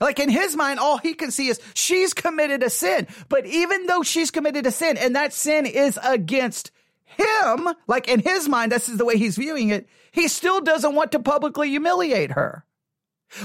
Like 0.00 0.18
in 0.18 0.30
his 0.30 0.56
mind, 0.56 0.80
all 0.80 0.96
he 0.96 1.12
can 1.12 1.30
see 1.30 1.48
is 1.48 1.60
she's 1.74 2.14
committed 2.14 2.62
a 2.62 2.70
sin. 2.70 3.06
But 3.28 3.44
even 3.46 3.86
though 3.86 4.02
she's 4.02 4.30
committed 4.30 4.64
a 4.64 4.70
sin 4.70 4.96
and 4.96 5.14
that 5.16 5.34
sin 5.34 5.66
is 5.66 5.98
against 6.02 6.70
him, 7.04 7.68
like 7.86 8.08
in 8.08 8.20
his 8.20 8.48
mind, 8.48 8.72
this 8.72 8.88
is 8.88 8.96
the 8.96 9.04
way 9.04 9.18
he's 9.18 9.36
viewing 9.36 9.68
it, 9.68 9.88
he 10.12 10.28
still 10.28 10.60
doesn't 10.60 10.94
want 10.94 11.12
to 11.12 11.18
publicly 11.18 11.68
humiliate 11.68 12.32
her. 12.32 12.64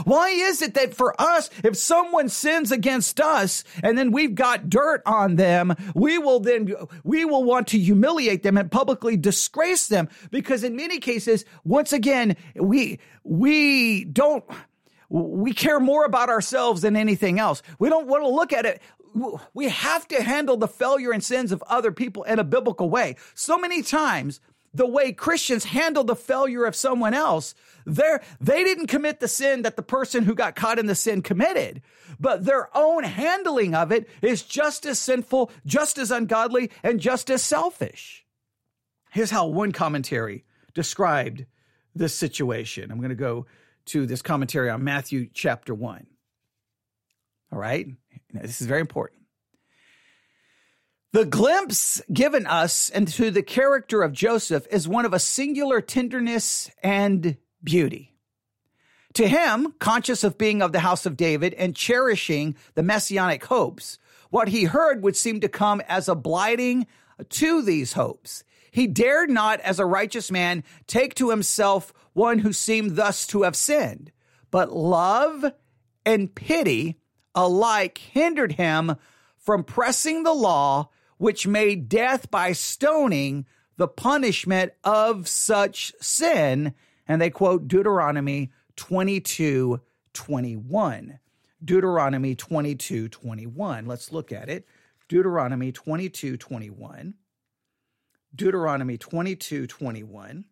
Why 0.03 0.29
is 0.29 0.61
it 0.61 0.73
that 0.73 0.93
for 0.93 1.19
us, 1.19 1.49
if 1.63 1.77
someone 1.77 2.29
sins 2.29 2.71
against 2.71 3.19
us 3.19 3.63
and 3.83 3.97
then 3.97 4.11
we've 4.11 4.35
got 4.35 4.69
dirt 4.69 5.01
on 5.05 5.35
them, 5.35 5.75
we 5.93 6.17
will 6.17 6.39
then, 6.39 6.73
we 7.03 7.25
will 7.25 7.43
want 7.43 7.67
to 7.69 7.79
humiliate 7.79 8.43
them 8.43 8.57
and 8.57 8.71
publicly 8.71 9.17
disgrace 9.17 9.87
them 9.87 10.09
because 10.31 10.63
in 10.63 10.75
many 10.75 10.99
cases, 10.99 11.45
once 11.63 11.93
again, 11.93 12.35
we, 12.55 12.99
we 13.23 14.05
don't, 14.05 14.43
we 15.09 15.53
care 15.53 15.79
more 15.79 16.05
about 16.05 16.29
ourselves 16.29 16.81
than 16.81 16.95
anything 16.95 17.39
else. 17.39 17.61
We 17.79 17.89
don't 17.89 18.07
want 18.07 18.23
to 18.23 18.29
look 18.29 18.53
at 18.53 18.65
it. 18.65 18.81
We 19.53 19.69
have 19.69 20.07
to 20.09 20.21
handle 20.21 20.57
the 20.57 20.67
failure 20.67 21.11
and 21.11 21.23
sins 21.23 21.51
of 21.51 21.63
other 21.67 21.91
people 21.91 22.23
in 22.23 22.39
a 22.39 22.43
biblical 22.43 22.89
way. 22.89 23.15
So 23.33 23.57
many 23.57 23.81
times, 23.81 24.41
the 24.75 24.85
way 24.85 25.11
Christians 25.11 25.63
handle 25.65 26.03
the 26.03 26.15
failure 26.15 26.65
of 26.65 26.75
someone 26.75 27.13
else, 27.13 27.55
they 27.85 28.17
they 28.41 28.63
didn't 28.63 28.87
commit 28.87 29.19
the 29.19 29.27
sin 29.27 29.61
that 29.61 29.75
the 29.75 29.83
person 29.83 30.23
who 30.23 30.35
got 30.35 30.55
caught 30.55 30.79
in 30.79 30.85
the 30.85 30.95
sin 30.95 31.21
committed, 31.21 31.81
but 32.19 32.45
their 32.45 32.75
own 32.75 33.03
handling 33.03 33.73
of 33.73 33.91
it 33.91 34.09
is 34.21 34.43
just 34.43 34.85
as 34.85 34.99
sinful, 34.99 35.51
just 35.65 35.97
as 35.97 36.11
ungodly, 36.11 36.71
and 36.83 36.99
just 36.99 37.29
as 37.29 37.41
selfish. 37.41 38.25
Here's 39.11 39.31
how 39.31 39.47
one 39.47 39.71
commentary 39.71 40.43
described 40.73 41.45
this 41.95 42.13
situation. 42.13 42.91
I'm 42.91 42.97
going 42.97 43.09
to 43.09 43.15
go 43.15 43.45
to 43.85 44.05
this 44.05 44.21
commentary 44.21 44.69
on 44.69 44.83
Matthew 44.83 45.29
chapter 45.33 45.73
1. 45.73 46.05
All 47.53 47.59
right? 47.59 47.87
Now, 48.33 48.41
this 48.41 48.59
is 48.59 48.67
very 48.67 48.81
important. 48.81 49.21
The 51.15 51.23
glimpse 51.23 52.01
given 52.11 52.45
us 52.45 52.89
into 52.89 53.31
the 53.31 53.41
character 53.41 54.03
of 54.03 54.11
Joseph 54.11 54.67
is 54.69 54.85
one 54.85 55.05
of 55.05 55.13
a 55.13 55.17
singular 55.17 55.79
tenderness 55.79 56.69
and 56.83 57.37
beauty. 57.63 58.17
To 59.13 59.25
him, 59.25 59.75
conscious 59.79 60.25
of 60.25 60.37
being 60.37 60.61
of 60.61 60.73
the 60.73 60.81
house 60.81 61.05
of 61.05 61.15
David 61.15 61.53
and 61.53 61.73
cherishing 61.73 62.57
the 62.73 62.83
messianic 62.83 63.45
hopes, 63.45 63.97
what 64.29 64.49
he 64.49 64.65
heard 64.65 65.03
would 65.03 65.15
seem 65.15 65.39
to 65.39 65.47
come 65.47 65.81
as 65.87 66.09
a 66.09 66.15
blighting 66.15 66.85
to 67.29 67.61
these 67.61 67.93
hopes. 67.93 68.43
He 68.69 68.85
dared 68.85 69.29
not, 69.29 69.61
as 69.61 69.79
a 69.79 69.85
righteous 69.85 70.29
man, 70.29 70.65
take 70.85 71.15
to 71.15 71.29
himself 71.29 71.93
one 72.11 72.39
who 72.39 72.51
seemed 72.51 72.97
thus 72.97 73.25
to 73.27 73.43
have 73.43 73.55
sinned, 73.55 74.11
but 74.51 74.75
love 74.75 75.45
and 76.05 76.35
pity 76.35 76.99
alike 77.33 77.99
hindered 77.99 78.51
him 78.51 78.97
from 79.37 79.63
pressing 79.63 80.23
the 80.23 80.33
law, 80.33 80.89
which 81.17 81.47
made 81.47 81.89
death 81.89 82.29
by 82.29 82.51
stoning 82.51 83.45
the 83.77 83.87
punishment 83.87 84.73
of 84.83 85.27
such 85.27 85.93
sin. 86.01 86.73
And 87.07 87.21
they 87.21 87.29
quote 87.29 87.67
Deuteronomy 87.67 88.51
22 88.75 89.81
21. 90.13 91.19
Deuteronomy 91.63 92.35
22 92.35 93.09
21. 93.09 93.85
Let's 93.85 94.11
look 94.11 94.31
at 94.31 94.49
it. 94.49 94.67
Deuteronomy 95.07 95.71
22 95.71 96.37
21. 96.37 97.13
Deuteronomy 98.35 98.97
22 98.97 99.67
21. 99.67 100.45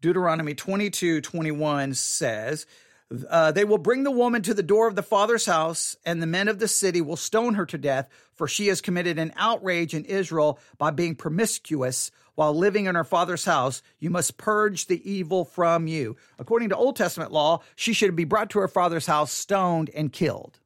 Deuteronomy 0.00 0.54
22 0.54 1.20
21 1.20 1.94
says, 1.94 2.66
uh, 3.28 3.52
They 3.52 3.64
will 3.64 3.78
bring 3.78 4.04
the 4.04 4.10
woman 4.10 4.42
to 4.42 4.54
the 4.54 4.62
door 4.62 4.86
of 4.88 4.96
the 4.96 5.02
father's 5.02 5.46
house, 5.46 5.96
and 6.04 6.22
the 6.22 6.26
men 6.26 6.48
of 6.48 6.58
the 6.58 6.68
city 6.68 7.00
will 7.00 7.16
stone 7.16 7.54
her 7.54 7.66
to 7.66 7.78
death, 7.78 8.08
for 8.34 8.46
she 8.46 8.68
has 8.68 8.80
committed 8.80 9.18
an 9.18 9.32
outrage 9.36 9.94
in 9.94 10.04
Israel 10.04 10.58
by 10.76 10.90
being 10.90 11.14
promiscuous 11.14 12.10
while 12.34 12.54
living 12.54 12.86
in 12.86 12.94
her 12.94 13.04
father's 13.04 13.44
house. 13.44 13.82
You 13.98 14.10
must 14.10 14.36
purge 14.36 14.86
the 14.86 15.10
evil 15.10 15.44
from 15.44 15.86
you. 15.86 16.16
According 16.38 16.68
to 16.68 16.76
Old 16.76 16.96
Testament 16.96 17.32
law, 17.32 17.62
she 17.74 17.92
should 17.92 18.14
be 18.14 18.24
brought 18.24 18.50
to 18.50 18.60
her 18.60 18.68
father's 18.68 19.06
house, 19.06 19.32
stoned, 19.32 19.90
and 19.94 20.12
killed. 20.12 20.60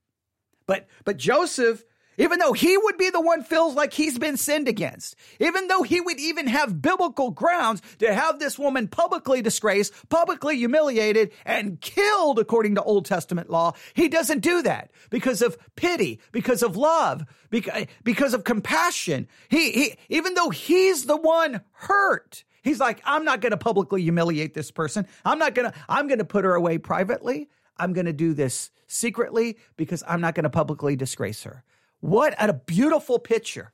But, 0.66 0.86
but 1.04 1.16
Joseph 1.16 1.84
even 2.18 2.38
though 2.38 2.52
he 2.52 2.76
would 2.76 2.98
be 2.98 3.10
the 3.10 3.20
one 3.20 3.42
feels 3.42 3.74
like 3.74 3.92
he's 3.92 4.18
been 4.18 4.36
sinned 4.36 4.68
against, 4.68 5.16
even 5.40 5.68
though 5.68 5.82
he 5.82 6.00
would 6.00 6.20
even 6.20 6.46
have 6.46 6.82
biblical 6.82 7.30
grounds 7.30 7.82
to 7.98 8.12
have 8.12 8.38
this 8.38 8.58
woman 8.58 8.88
publicly 8.88 9.42
disgraced, 9.42 9.92
publicly 10.08 10.56
humiliated, 10.56 11.32
and 11.44 11.80
killed 11.80 12.38
according 12.38 12.74
to 12.74 12.82
Old 12.82 13.06
Testament 13.06 13.50
law, 13.50 13.72
he 13.94 14.08
doesn't 14.08 14.40
do 14.40 14.62
that 14.62 14.90
because 15.10 15.42
of 15.42 15.56
pity, 15.76 16.20
because 16.32 16.62
of 16.62 16.76
love, 16.76 17.24
because 17.50 18.34
of 18.34 18.44
compassion. 18.44 19.28
He, 19.48 19.72
he 19.72 19.94
even 20.08 20.34
though 20.34 20.50
he's 20.50 21.06
the 21.06 21.16
one 21.16 21.62
hurt, 21.72 22.44
he's 22.62 22.80
like, 22.80 23.00
I'm 23.04 23.24
not 23.24 23.40
going 23.40 23.52
to 23.52 23.56
publicly 23.56 24.02
humiliate 24.02 24.54
this 24.54 24.70
person. 24.70 25.06
I'm 25.24 25.38
not 25.38 25.54
going 25.54 25.70
to, 25.70 25.78
I'm 25.88 26.08
going 26.08 26.18
to 26.18 26.24
put 26.24 26.44
her 26.44 26.54
away 26.54 26.78
privately. 26.78 27.48
I'm 27.76 27.92
going 27.92 28.06
to 28.06 28.12
do 28.12 28.34
this 28.34 28.70
secretly 28.86 29.56
because 29.76 30.04
I'm 30.06 30.20
not 30.20 30.34
going 30.34 30.44
to 30.44 30.50
publicly 30.50 30.94
disgrace 30.94 31.42
her. 31.44 31.64
What 32.02 32.34
a 32.38 32.52
beautiful 32.52 33.18
picture. 33.18 33.72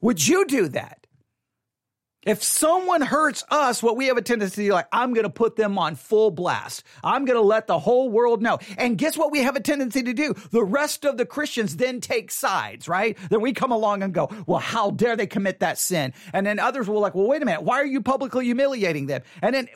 Would 0.00 0.26
you 0.26 0.44
do 0.44 0.68
that? 0.68 1.06
If 2.26 2.42
someone 2.42 3.00
hurts 3.00 3.44
us, 3.50 3.82
what 3.82 3.96
we 3.96 4.08
have 4.08 4.18
a 4.18 4.22
tendency 4.22 4.64
to 4.64 4.68
do, 4.68 4.74
like, 4.74 4.88
I'm 4.92 5.14
going 5.14 5.24
to 5.24 5.30
put 5.30 5.56
them 5.56 5.78
on 5.78 5.94
full 5.94 6.30
blast. 6.30 6.82
I'm 7.02 7.24
going 7.24 7.38
to 7.38 7.46
let 7.46 7.66
the 7.66 7.78
whole 7.78 8.10
world 8.10 8.42
know. 8.42 8.58
And 8.76 8.98
guess 8.98 9.16
what 9.16 9.32
we 9.32 9.38
have 9.38 9.56
a 9.56 9.60
tendency 9.60 10.02
to 10.02 10.12
do? 10.12 10.34
The 10.50 10.62
rest 10.62 11.06
of 11.06 11.16
the 11.16 11.24
Christians 11.24 11.76
then 11.76 12.02
take 12.02 12.30
sides, 12.30 12.88
right? 12.88 13.16
Then 13.30 13.40
we 13.40 13.54
come 13.54 13.72
along 13.72 14.02
and 14.02 14.12
go, 14.12 14.28
well, 14.46 14.58
how 14.58 14.90
dare 14.90 15.16
they 15.16 15.26
commit 15.26 15.60
that 15.60 15.78
sin? 15.78 16.12
And 16.34 16.44
then 16.46 16.58
others 16.58 16.88
will 16.88 17.00
like, 17.00 17.14
well, 17.14 17.26
wait 17.26 17.40
a 17.40 17.46
minute. 17.46 17.62
Why 17.62 17.76
are 17.76 17.86
you 17.86 18.02
publicly 18.02 18.44
humiliating 18.44 19.06
them? 19.06 19.22
And 19.40 19.54
then 19.54 19.68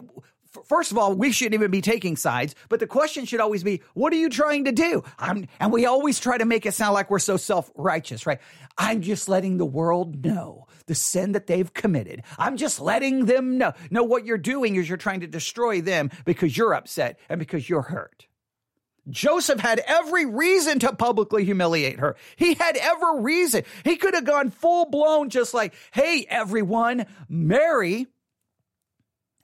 first 0.64 0.92
of 0.92 0.98
all, 0.98 1.14
we 1.14 1.32
shouldn't 1.32 1.54
even 1.54 1.70
be 1.70 1.80
taking 1.80 2.16
sides, 2.16 2.54
but 2.68 2.80
the 2.80 2.86
question 2.86 3.24
should 3.24 3.40
always 3.40 3.64
be, 3.64 3.82
what 3.94 4.12
are 4.12 4.16
you 4.16 4.28
trying 4.28 4.64
to 4.66 4.72
do? 4.72 5.02
I'm, 5.18 5.46
and 5.60 5.72
we 5.72 5.86
always 5.86 6.20
try 6.20 6.38
to 6.38 6.44
make 6.44 6.66
it 6.66 6.74
sound 6.74 6.94
like 6.94 7.10
we're 7.10 7.18
so 7.18 7.36
self 7.36 7.70
righteous, 7.74 8.26
right? 8.26 8.40
I'm 8.78 9.02
just 9.02 9.28
letting 9.28 9.58
the 9.58 9.66
world 9.66 10.24
know 10.24 10.66
the 10.86 10.94
sin 10.94 11.32
that 11.32 11.46
they've 11.46 11.72
committed. 11.72 12.22
I'm 12.38 12.56
just 12.56 12.80
letting 12.80 13.26
them 13.26 13.58
know. 13.58 13.72
No, 13.90 14.02
what 14.04 14.24
you're 14.24 14.38
doing 14.38 14.76
is 14.76 14.88
you're 14.88 14.98
trying 14.98 15.20
to 15.20 15.26
destroy 15.26 15.80
them 15.80 16.10
because 16.24 16.56
you're 16.56 16.74
upset 16.74 17.18
and 17.28 17.38
because 17.38 17.68
you're 17.68 17.82
hurt. 17.82 18.26
Joseph 19.08 19.60
had 19.60 19.80
every 19.86 20.24
reason 20.24 20.78
to 20.78 20.94
publicly 20.94 21.44
humiliate 21.44 22.00
her. 22.00 22.16
He 22.36 22.54
had 22.54 22.76
every 22.76 23.20
reason. 23.20 23.64
He 23.84 23.96
could 23.96 24.14
have 24.14 24.24
gone 24.24 24.50
full 24.50 24.86
blown, 24.86 25.28
just 25.28 25.52
like, 25.52 25.74
hey, 25.92 26.26
everyone, 26.28 27.06
Mary 27.28 28.06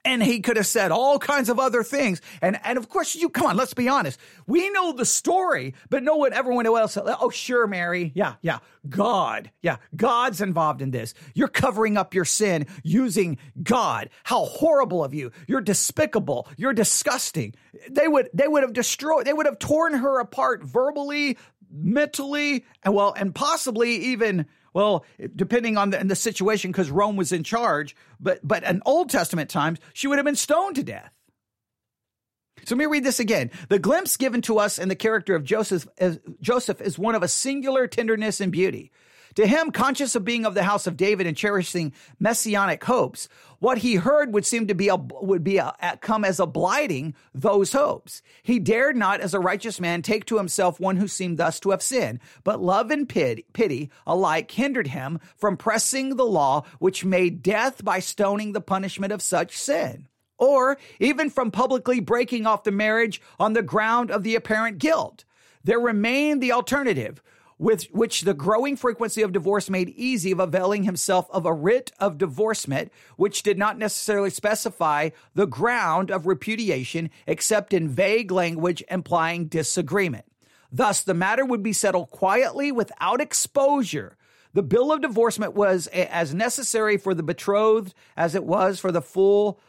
and 0.03 0.23
he 0.23 0.39
could 0.39 0.57
have 0.57 0.67
said 0.67 0.91
all 0.91 1.19
kinds 1.19 1.49
of 1.49 1.59
other 1.59 1.83
things. 1.83 2.21
And, 2.41 2.59
and 2.63 2.77
of 2.77 2.89
course, 2.89 3.15
you 3.15 3.29
come 3.29 3.47
on, 3.47 3.57
let's 3.57 3.73
be 3.73 3.87
honest. 3.87 4.19
We 4.47 4.69
know 4.69 4.93
the 4.93 5.05
story, 5.05 5.75
but 5.89 6.03
know 6.03 6.15
what 6.15 6.33
everyone 6.33 6.65
else. 6.65 6.97
Oh, 6.97 7.29
sure, 7.29 7.67
Mary. 7.67 8.11
Yeah, 8.15 8.35
yeah. 8.41 8.59
God. 8.89 9.51
Yeah, 9.61 9.77
God's 9.95 10.41
involved 10.41 10.81
in 10.81 10.91
this. 10.91 11.13
You're 11.35 11.47
covering 11.47 11.97
up 11.97 12.13
your 12.13 12.25
sin 12.25 12.65
using 12.83 13.37
God. 13.61 14.09
How 14.23 14.45
horrible 14.45 15.03
of 15.03 15.13
you. 15.13 15.31
You're 15.47 15.61
despicable. 15.61 16.47
You're 16.57 16.73
disgusting. 16.73 17.53
They 17.89 18.07
would, 18.07 18.29
they 18.33 18.47
would 18.47 18.63
have 18.63 18.73
destroyed, 18.73 19.25
they 19.25 19.33
would 19.33 19.45
have 19.45 19.59
torn 19.59 19.93
her 19.93 20.19
apart 20.19 20.63
verbally, 20.63 21.37
mentally, 21.71 22.65
and 22.83 22.93
well, 22.93 23.13
and 23.15 23.33
possibly 23.33 23.95
even 23.95 24.45
well, 24.73 25.05
depending 25.35 25.77
on 25.77 25.89
the, 25.89 25.97
the 25.97 26.15
situation, 26.15 26.71
because 26.71 26.89
Rome 26.89 27.15
was 27.15 27.31
in 27.31 27.43
charge, 27.43 27.95
but 28.19 28.39
but 28.43 28.63
in 28.63 28.81
Old 28.85 29.09
Testament 29.09 29.49
times, 29.49 29.79
she 29.93 30.07
would 30.07 30.17
have 30.17 30.25
been 30.25 30.35
stoned 30.35 30.75
to 30.75 30.83
death. 30.83 31.11
So 32.65 32.75
let 32.75 32.79
me 32.79 32.85
read 32.85 33.03
this 33.03 33.19
again. 33.19 33.49
The 33.69 33.79
glimpse 33.79 34.17
given 34.17 34.41
to 34.43 34.59
us 34.59 34.77
in 34.77 34.87
the 34.87 34.95
character 34.95 35.35
of 35.35 35.43
Joseph, 35.43 35.87
Joseph 36.41 36.79
is 36.79 36.99
one 36.99 37.15
of 37.15 37.23
a 37.23 37.27
singular 37.27 37.87
tenderness 37.87 38.39
and 38.39 38.51
beauty. 38.51 38.91
To 39.35 39.47
him, 39.47 39.71
conscious 39.71 40.15
of 40.15 40.25
being 40.25 40.45
of 40.45 40.53
the 40.53 40.63
house 40.63 40.87
of 40.87 40.97
David 40.97 41.27
and 41.27 41.37
cherishing 41.37 41.93
messianic 42.19 42.83
hopes, 42.83 43.29
what 43.59 43.79
he 43.79 43.95
heard 43.95 44.33
would 44.33 44.45
seem 44.45 44.67
to 44.67 44.73
be 44.73 44.89
a, 44.89 44.95
would 44.95 45.43
be 45.43 45.57
a, 45.57 45.75
come 46.01 46.25
as 46.25 46.39
a 46.39 46.45
blighting 46.45 47.13
those 47.33 47.73
hopes. 47.73 48.21
He 48.43 48.59
dared 48.59 48.95
not, 48.95 49.21
as 49.21 49.33
a 49.33 49.39
righteous 49.39 49.79
man, 49.79 50.01
take 50.01 50.25
to 50.25 50.37
himself 50.37 50.79
one 50.79 50.97
who 50.97 51.07
seemed 51.07 51.37
thus 51.37 51.59
to 51.61 51.71
have 51.71 51.81
sinned, 51.81 52.19
but 52.43 52.61
love 52.61 52.91
and 52.91 53.07
pity, 53.07 53.45
pity 53.53 53.89
alike 54.05 54.51
hindered 54.51 54.87
him 54.87 55.19
from 55.37 55.57
pressing 55.57 56.15
the 56.15 56.25
law, 56.25 56.63
which 56.79 57.05
made 57.05 57.43
death 57.43 57.83
by 57.83 57.99
stoning 57.99 58.51
the 58.51 58.61
punishment 58.61 59.13
of 59.13 59.21
such 59.21 59.57
sin 59.57 60.07
or 60.41 60.77
even 60.99 61.29
from 61.29 61.51
publicly 61.51 61.99
breaking 61.99 62.47
off 62.47 62.63
the 62.63 62.71
marriage 62.71 63.21
on 63.39 63.53
the 63.53 63.61
ground 63.61 64.09
of 64.09 64.23
the 64.23 64.35
apparent 64.35 64.79
guilt. 64.79 65.23
There 65.63 65.79
remained 65.79 66.41
the 66.41 66.51
alternative, 66.51 67.21
with 67.61 67.83
which 67.91 68.21
the 68.21 68.33
growing 68.33 68.75
frequency 68.75 69.21
of 69.21 69.31
divorce 69.31 69.69
made 69.69 69.89
easy 69.89 70.31
of 70.31 70.39
availing 70.39 70.81
himself 70.81 71.29
of 71.29 71.45
a 71.45 71.53
writ 71.53 71.91
of 71.99 72.17
divorcement, 72.17 72.91
which 73.17 73.43
did 73.43 73.55
not 73.55 73.77
necessarily 73.77 74.31
specify 74.31 75.11
the 75.35 75.45
ground 75.45 76.09
of 76.09 76.25
repudiation 76.25 77.07
except 77.27 77.71
in 77.71 77.87
vague 77.87 78.31
language 78.31 78.83
implying 78.89 79.45
disagreement. 79.45 80.25
Thus, 80.71 81.01
the 81.01 81.13
matter 81.13 81.45
would 81.45 81.61
be 81.61 81.71
settled 81.71 82.09
quietly 82.09 82.71
without 82.71 83.21
exposure. 83.21 84.17
The 84.53 84.63
bill 84.63 84.91
of 84.91 85.01
divorcement 85.01 85.53
was 85.53 85.85
as 85.85 86.33
necessary 86.33 86.97
for 86.97 87.13
the 87.13 87.21
betrothed 87.21 87.93
as 88.17 88.33
it 88.33 88.43
was 88.43 88.79
for 88.79 88.91
the 88.91 89.03
full 89.03 89.59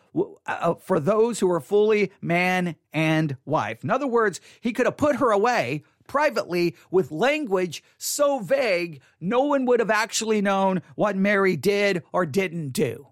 uh, 0.46 0.74
for 0.74 1.00
those 1.00 1.40
who 1.40 1.46
were 1.46 1.60
fully 1.60 2.12
man 2.20 2.76
and 2.92 3.36
wife. 3.44 3.82
In 3.82 3.90
other 3.90 4.06
words, 4.06 4.40
he 4.60 4.72
could 4.72 4.86
have 4.86 4.96
put 4.96 5.16
her 5.16 5.30
away 5.30 5.84
privately 6.12 6.76
with 6.90 7.10
language 7.10 7.82
so 7.96 8.38
vague, 8.38 9.00
no 9.18 9.44
one 9.44 9.64
would 9.64 9.80
have 9.80 9.88
actually 9.88 10.42
known 10.42 10.82
what 10.94 11.16
Mary 11.16 11.56
did 11.56 12.02
or 12.12 12.26
didn't 12.26 12.68
do. 12.68 13.08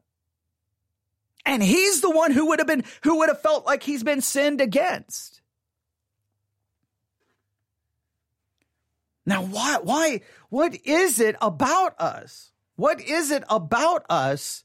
And 1.46 1.62
he's 1.62 2.02
the 2.02 2.10
one 2.10 2.30
who 2.30 2.48
would 2.48 2.58
have 2.58 2.68
been, 2.68 2.84
who 3.02 3.16
would 3.16 3.30
have 3.30 3.40
felt 3.40 3.64
like 3.64 3.82
he's 3.82 4.02
been 4.02 4.20
sinned 4.20 4.60
against. 4.60 5.40
Now, 9.24 9.44
why, 9.44 9.78
why, 9.82 10.20
what 10.50 10.76
is 10.84 11.20
it 11.20 11.36
about 11.40 11.98
us? 11.98 12.52
What 12.76 13.00
is 13.00 13.30
it 13.30 13.44
about 13.48 14.04
us 14.10 14.64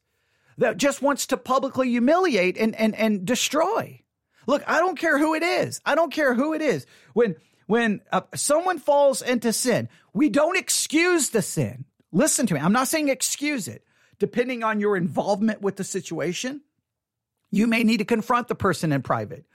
that 0.58 0.75
just 0.75 1.01
wants 1.01 1.27
to 1.27 1.38
publicly 1.38 1.88
humiliate 1.88 2.58
and, 2.58 2.75
and, 2.75 2.96
and 2.96 3.24
destroy? 3.24 4.01
Look, 4.46 4.62
I 4.68 4.80
don't 4.80 5.00
care 5.00 5.18
who 5.18 5.36
it 5.36 5.44
is. 5.44 5.80
I 5.86 5.96
don't 5.96 6.12
care 6.12 6.34
who 6.34 6.54
it 6.54 6.62
is. 6.62 6.86
When 7.13 7.38
when 7.68 8.02
uh, 8.12 8.22
someone 8.36 8.80
falls 8.80 9.22
into 9.22 9.52
sin, 9.54 9.90
we 10.14 10.30
don't 10.30 10.58
excuse 10.58 11.30
the 11.30 11.42
sin. 11.42 11.86
Listen 12.12 12.46
to 12.48 12.54
me. 12.54 12.60
I'm 12.60 12.74
not 12.74 12.88
saying 12.88 13.10
excuse 13.10 13.68
it. 13.68 13.84
Depending 14.20 14.64
on 14.64 14.80
your 14.80 14.96
involvement 14.96 15.62
with 15.62 15.76
the 15.76 15.84
situation, 15.84 16.62
you 17.52 17.68
may 17.68 17.84
need 17.84 17.98
to 17.98 18.06
confront 18.06 18.48
the 18.48 18.56
person 18.56 18.92
in 18.92 19.02
private. 19.02 19.46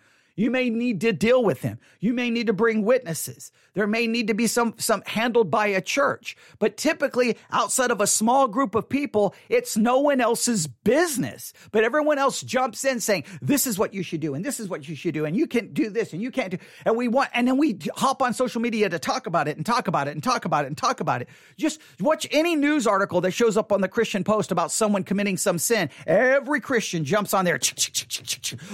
You 0.40 0.50
may 0.50 0.70
need 0.70 1.02
to 1.02 1.12
deal 1.12 1.44
with 1.44 1.60
him. 1.60 1.78
You 2.00 2.14
may 2.14 2.30
need 2.30 2.46
to 2.46 2.54
bring 2.54 2.82
witnesses. 2.82 3.52
There 3.74 3.86
may 3.86 4.06
need 4.06 4.28
to 4.28 4.34
be 4.34 4.46
some, 4.46 4.72
some 4.78 5.02
handled 5.04 5.50
by 5.50 5.66
a 5.66 5.82
church. 5.82 6.34
But 6.58 6.78
typically, 6.78 7.36
outside 7.50 7.90
of 7.90 8.00
a 8.00 8.06
small 8.06 8.48
group 8.48 8.74
of 8.74 8.88
people, 8.88 9.34
it's 9.50 9.76
no 9.76 10.00
one 10.00 10.18
else's 10.18 10.66
business. 10.66 11.52
But 11.72 11.84
everyone 11.84 12.18
else 12.18 12.40
jumps 12.40 12.86
in 12.86 13.00
saying, 13.00 13.24
this 13.42 13.66
is 13.66 13.78
what 13.78 13.92
you 13.92 14.02
should 14.02 14.20
do, 14.20 14.32
and 14.32 14.42
this 14.42 14.58
is 14.58 14.70
what 14.70 14.88
you 14.88 14.96
should 14.96 15.12
do, 15.12 15.26
and 15.26 15.36
you 15.36 15.46
can't 15.46 15.74
do 15.74 15.90
this, 15.90 16.14
and 16.14 16.22
you 16.22 16.30
can't 16.30 16.52
do, 16.52 16.58
and 16.86 16.96
we 16.96 17.06
want, 17.06 17.28
and 17.34 17.46
then 17.46 17.58
we 17.58 17.78
hop 17.94 18.22
on 18.22 18.32
social 18.32 18.62
media 18.62 18.88
to 18.88 18.98
talk 18.98 19.26
about 19.26 19.46
it 19.46 19.58
and 19.58 19.66
talk 19.66 19.88
about 19.88 20.08
it 20.08 20.12
and 20.12 20.22
talk 20.22 20.46
about 20.46 20.64
it 20.64 20.68
and 20.68 20.76
talk 20.78 21.00
about 21.00 21.20
it. 21.20 21.28
Just 21.58 21.82
watch 22.00 22.26
any 22.30 22.56
news 22.56 22.86
article 22.86 23.20
that 23.20 23.32
shows 23.32 23.58
up 23.58 23.72
on 23.72 23.82
the 23.82 23.88
Christian 23.88 24.24
Post 24.24 24.50
about 24.50 24.72
someone 24.72 25.04
committing 25.04 25.36
some 25.36 25.58
sin. 25.58 25.90
Every 26.06 26.60
Christian 26.60 27.04
jumps 27.04 27.34
on 27.34 27.44
there. 27.44 27.60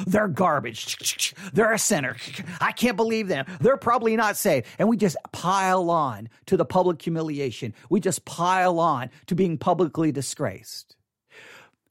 They're 0.06 0.28
garbage. 0.28 1.34
They're 1.56 1.72
a 1.72 1.78
sinner. 1.78 2.16
I 2.60 2.72
can't 2.72 2.98
believe 2.98 3.28
them. 3.28 3.46
They're 3.60 3.78
probably 3.78 4.14
not 4.14 4.36
saved. 4.36 4.66
And 4.78 4.90
we 4.90 4.98
just 4.98 5.16
pile 5.32 5.88
on 5.90 6.28
to 6.46 6.56
the 6.58 6.66
public 6.66 7.00
humiliation. 7.00 7.72
We 7.88 7.98
just 7.98 8.26
pile 8.26 8.78
on 8.78 9.08
to 9.26 9.34
being 9.34 9.56
publicly 9.56 10.12
disgraced. 10.12 10.96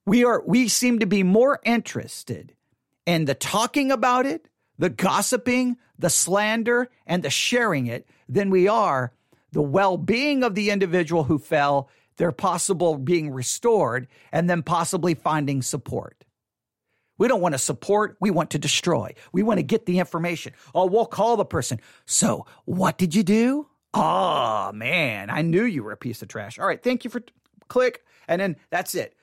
We 0.06 0.24
are, 0.24 0.44
we 0.46 0.68
seem 0.68 1.00
to 1.00 1.08
be 1.08 1.24
more 1.24 1.60
interested 1.66 2.54
in 3.08 3.26
the 3.26 3.34
talking 3.34 3.92
about 3.92 4.28
it, 4.28 4.48
the 4.78 4.92
gossiping, 4.92 5.78
the 5.98 6.12
slander, 6.12 6.92
and 7.08 7.24
the 7.24 7.32
sharing 7.32 7.88
it 7.88 8.08
than 8.30 8.52
we 8.52 8.68
are 8.68 9.14
the 9.52 9.64
well 9.64 9.98
being 9.98 10.44
of 10.44 10.54
the 10.54 10.70
individual 10.70 11.24
who 11.24 11.40
fell, 11.40 11.90
their 12.18 12.32
possible 12.32 12.98
being 12.98 13.32
restored, 13.32 14.08
and 14.32 14.48
then 14.48 14.62
possibly 14.62 15.16
finding 15.16 15.64
support. 15.64 16.25
We 17.18 17.28
don't 17.28 17.42
want 17.42 17.54
to 17.54 17.60
support. 17.60 18.18
We 18.20 18.32
want 18.32 18.52
to 18.52 18.60
destroy. 18.60 19.14
We 19.32 19.44
want 19.44 19.60
to 19.60 19.64
get 19.64 19.86
the 19.86 20.00
information. 20.00 20.54
Oh, 20.74 20.86
we'll 20.86 21.06
call 21.06 21.38
the 21.38 21.46
person. 21.46 21.80
So, 22.06 22.46
what 22.66 22.98
did 22.98 23.16
you 23.16 23.24
do? 23.24 23.68
Oh, 23.94 24.72
man, 24.74 25.30
I 25.30 25.42
knew 25.42 25.64
you 25.64 25.84
were 25.84 25.94
a 25.94 25.98
piece 25.98 26.22
of 26.22 26.28
trash. 26.28 26.60
All 26.60 26.68
right, 26.68 26.82
thank 26.84 27.06
you 27.06 27.10
for 27.10 27.22
t- 27.22 27.34
click. 27.70 28.04
And 28.28 28.42
then 28.42 28.58
that's 28.70 28.96
it. 28.96 29.16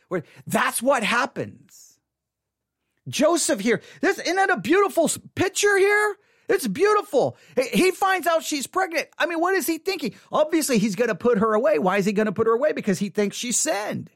That's 0.47 0.81
what 0.81 1.03
happens. 1.03 1.99
Joseph 3.09 3.61
here. 3.61 3.83
This, 4.01 4.19
isn't 4.19 4.37
that 4.37 4.51
a 4.51 4.59
beautiful 4.59 5.11
picture 5.35 5.77
here? 5.77 6.17
It's 6.49 6.67
beautiful. 6.67 7.37
He 7.73 7.91
finds 7.91 8.27
out 8.27 8.45
she's 8.45 8.67
pregnant. 8.67 9.09
I 9.19 9.27
mean, 9.27 9.41
what 9.41 9.55
is 9.55 9.67
he 9.67 9.79
thinking? 9.79 10.15
Obviously, 10.31 10.79
he's 10.79 10.97
going 10.97 11.09
to 11.09 11.15
put 11.15 11.39
her 11.39 11.55
away. 11.55 11.79
Why 11.79 11.99
is 11.99 12.07
he 12.07 12.13
going 12.13 12.27
to 12.27 12.33
put 12.33 12.47
her 12.47 12.53
away? 12.53 12.73
Because 12.73 12.99
he 12.99 13.09
thinks 13.09 13.37
she's 13.37 13.57
sinned. 13.57 14.11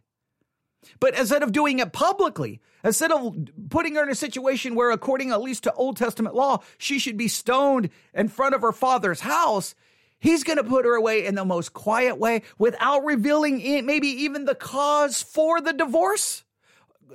But 1.01 1.19
instead 1.19 1.43
of 1.43 1.53
doing 1.53 1.79
it 1.79 1.93
publicly, 1.93 2.61
instead 2.87 3.11
of 3.11 3.37
putting 3.69 3.97
her 3.97 4.03
in 4.05 4.11
a 4.11 4.15
situation 4.15 4.75
where, 4.75 4.91
according 4.91 5.33
at 5.33 5.43
least 5.43 5.65
to 5.65 5.73
Old 5.75 5.97
Testament 5.97 6.35
law, 6.35 6.63
she 6.79 6.99
should 6.99 7.17
be 7.17 7.29
stoned 7.29 7.91
in 8.15 8.29
front 8.29 8.55
of 8.55 8.63
her 8.63 8.73
father's 8.73 9.21
house, 9.21 9.75
he's 10.19 10.45
going 10.45 10.57
to 10.57 10.65
put 10.65 10.85
her 10.85 10.95
away 10.95 11.27
in 11.27 11.35
the 11.35 11.45
most 11.45 11.73
quiet 11.73 12.19
way 12.19 12.43
without 12.59 13.05
revealing 13.05 13.59
maybe 13.85 14.09
even 14.09 14.45
the 14.45 14.55
cause 14.55 15.23
for 15.23 15.61
the 15.61 15.73
divorce. 15.73 16.45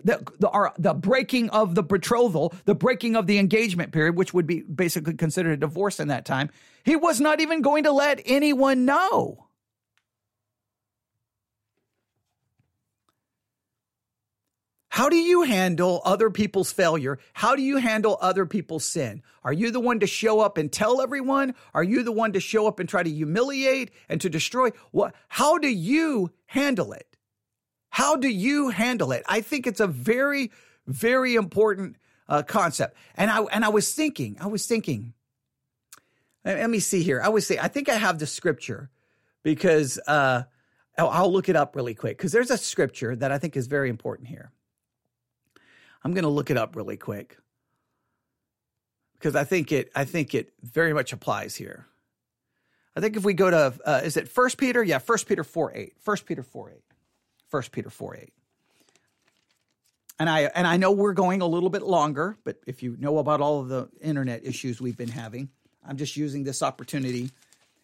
The, 0.03 0.25
the, 0.39 0.49
our, 0.49 0.73
the 0.79 0.93
breaking 0.93 1.49
of 1.51 1.75
the 1.75 1.84
betrothal, 1.84 2.55
the 2.65 2.73
breaking 2.73 3.15
of 3.15 3.27
the 3.27 3.38
engagement 3.38 3.91
period, 3.91 4.15
which 4.15 4.34
would 4.34 4.47
be 4.47 4.62
basically 4.62 5.13
considered 5.13 5.51
a 5.51 5.57
divorce 5.57 5.99
in 5.99 6.07
that 6.07 6.25
time, 6.25 6.49
he 6.84 6.95
was 6.95 7.19
not 7.19 7.39
even 7.39 7.62
going 7.62 7.84
to 7.84 7.91
let 7.91 8.19
anyone 8.25 8.86
know. 8.86 9.47
How 14.91 15.08
do 15.08 15.15
you 15.15 15.43
handle 15.43 16.01
other 16.04 16.30
people's 16.30 16.73
failure? 16.73 17.17
How 17.32 17.56
do 17.56 17.62
you 17.62 17.77
handle 17.77 18.17
other 18.19 18.45
people's 18.45 18.84
sin? 18.84 19.23
Are 19.41 19.54
you 19.54 19.71
the 19.71 19.80
one 19.80 20.01
to 20.01 20.06
show 20.06 20.41
up 20.41 20.58
and 20.58 20.69
tell 20.69 20.99
everyone? 20.99 21.56
Are 21.73 21.84
you 21.84 22.04
the 22.04 22.12
one 22.12 22.34
to 22.34 22.41
show 22.41 22.67
up 22.67 22.77
and 22.77 22.89
try 22.89 23.01
to 23.01 23.10
humiliate 23.10 23.91
and 24.10 24.19
to 24.19 24.30
destroy? 24.30 24.71
What, 24.91 25.15
how 25.30 25.58
do 25.58 25.69
you 25.69 26.32
handle 26.45 26.91
it? 26.91 27.08
How 27.89 28.17
do 28.17 28.27
you 28.27 28.67
handle 28.67 29.13
it? 29.13 29.23
I 29.30 29.39
think 29.39 29.65
it's 29.65 29.80
a 29.80 29.88
very, 29.88 30.51
very 30.86 31.36
important 31.36 31.95
uh, 32.27 32.43
concept. 32.43 32.97
And 33.15 33.32
I, 33.32 33.43
and 33.43 33.63
I 33.63 33.69
was 33.69 33.93
thinking, 33.93 34.36
I 34.41 34.47
was 34.47 34.67
thinking, 34.67 35.13
let 36.43 36.69
me 36.69 36.80
see 36.80 37.01
here. 37.01 37.21
I 37.23 37.30
was 37.30 37.47
say, 37.47 37.58
I 37.58 37.69
think 37.69 37.88
I 37.88 37.95
have 37.95 38.19
the 38.19 38.27
scripture 38.27 38.89
because, 39.41 39.97
uh, 40.06 40.43
I'll, 40.97 41.08
I'll 41.08 41.32
look 41.32 41.47
it 41.47 41.56
up 41.56 41.77
really 41.77 41.95
quick 41.95 42.17
because 42.17 42.34
there's 42.34 42.51
a 42.51 42.58
scripture 42.58 43.15
that 43.15 43.32
I 43.32 43.38
think 43.38 43.56
is 43.56 43.67
very 43.67 43.89
important 43.89 44.27
here. 44.27 44.51
I'm 46.03 46.13
going 46.13 46.23
to 46.23 46.29
look 46.29 46.49
it 46.49 46.57
up 46.57 46.75
really 46.75 46.97
quick 46.97 47.37
because 49.13 49.35
I 49.35 49.43
think 49.43 49.71
it 49.71 49.91
I 49.95 50.05
think 50.05 50.33
it 50.33 50.53
very 50.61 50.93
much 50.93 51.13
applies 51.13 51.55
here. 51.55 51.85
I 52.95 52.99
think 52.99 53.15
if 53.15 53.23
we 53.23 53.33
go 53.33 53.49
to 53.49 53.73
uh, 53.85 54.01
is 54.03 54.17
it 54.17 54.27
First 54.27 54.57
Peter? 54.57 54.83
Yeah, 54.83 54.97
First 54.97 55.27
Peter 55.27 55.43
four 55.43 55.71
eight. 55.73 55.93
First 55.99 56.25
Peter 56.25 56.43
four 56.43 56.71
eight. 56.71 56.83
First 57.49 57.71
Peter 57.71 57.89
four 57.89 58.15
eight. 58.15 58.33
And 60.19 60.29
I 60.29 60.41
and 60.41 60.67
I 60.67 60.77
know 60.77 60.91
we're 60.91 61.13
going 61.13 61.41
a 61.41 61.47
little 61.47 61.69
bit 61.69 61.83
longer, 61.83 62.37
but 62.43 62.57
if 62.65 62.83
you 62.83 62.95
know 62.99 63.17
about 63.19 63.41
all 63.41 63.59
of 63.59 63.69
the 63.69 63.89
internet 64.01 64.45
issues 64.45 64.81
we've 64.81 64.97
been 64.97 65.09
having, 65.09 65.49
I'm 65.87 65.97
just 65.97 66.17
using 66.17 66.43
this 66.43 66.61
opportunity. 66.61 67.31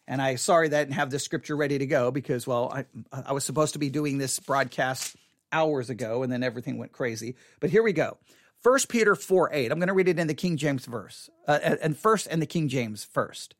And 0.06 0.22
I 0.22 0.36
sorry 0.36 0.68
that 0.68 0.76
I 0.76 0.84
didn't 0.84 0.94
have 0.94 1.10
the 1.10 1.18
scripture 1.18 1.56
ready 1.56 1.78
to 1.78 1.86
go 1.86 2.10
because 2.10 2.46
well, 2.46 2.72
I 2.72 2.84
I 3.12 3.32
was 3.32 3.44
supposed 3.44 3.74
to 3.74 3.78
be 3.78 3.90
doing 3.90 4.18
this 4.18 4.38
broadcast 4.40 5.16
hours 5.52 5.90
ago, 5.90 6.22
and 6.22 6.32
then 6.32 6.42
everything 6.42 6.78
went 6.78 6.92
crazy. 6.92 7.36
But 7.60 7.70
here 7.70 7.82
we 7.82 7.92
go. 7.92 8.18
First 8.58 8.88
Peter 8.88 9.14
4 9.14 9.50
8. 9.52 9.70
I'm 9.70 9.78
going 9.78 9.88
to 9.88 9.94
read 9.94 10.08
it 10.08 10.18
in 10.18 10.26
the 10.26 10.34
King 10.34 10.56
James 10.56 10.86
verse, 10.86 11.30
uh, 11.46 11.58
and 11.62 11.96
first 11.96 12.26
in 12.26 12.40
the 12.40 12.46
King 12.46 12.68
James 12.68 13.04
first. 13.04 13.54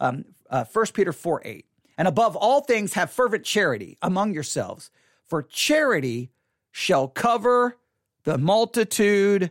Um, 0.00 0.24
uh, 0.50 0.64
1 0.64 0.86
Peter 0.94 1.12
4 1.12 1.42
8. 1.44 1.66
And 1.98 2.08
above 2.08 2.36
all 2.36 2.62
things, 2.62 2.94
have 2.94 3.10
fervent 3.10 3.44
charity 3.44 3.98
among 4.02 4.34
yourselves, 4.34 4.90
for 5.26 5.42
charity 5.42 6.30
shall 6.70 7.08
cover 7.08 7.76
the 8.24 8.38
multitude 8.38 9.50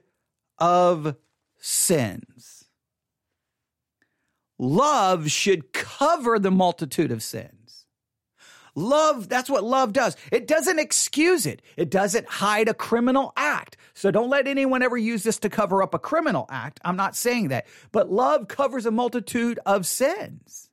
of 0.57 1.15
sins. 1.59 2.65
love 4.57 5.31
should 5.31 5.73
cover 5.73 6.37
the 6.37 6.51
multitude 6.51 7.11
of 7.11 7.23
sins. 7.23 7.60
Love, 8.75 9.27
that's 9.27 9.49
what 9.49 9.63
love 9.63 9.93
does. 9.93 10.15
It 10.31 10.47
doesn't 10.47 10.79
excuse 10.79 11.45
it. 11.45 11.61
It 11.75 11.89
doesn't 11.89 12.27
hide 12.27 12.69
a 12.69 12.73
criminal 12.73 13.33
act. 13.35 13.77
So 13.93 14.11
don't 14.11 14.29
let 14.29 14.47
anyone 14.47 14.81
ever 14.81 14.97
use 14.97 15.23
this 15.23 15.39
to 15.39 15.49
cover 15.49 15.83
up 15.83 15.93
a 15.93 15.99
criminal 15.99 16.45
act. 16.49 16.79
I'm 16.85 16.95
not 16.95 17.15
saying 17.15 17.49
that. 17.49 17.67
But 17.91 18.11
love 18.11 18.47
covers 18.47 18.85
a 18.85 18.91
multitude 18.91 19.59
of 19.65 19.85
sins. 19.85 20.69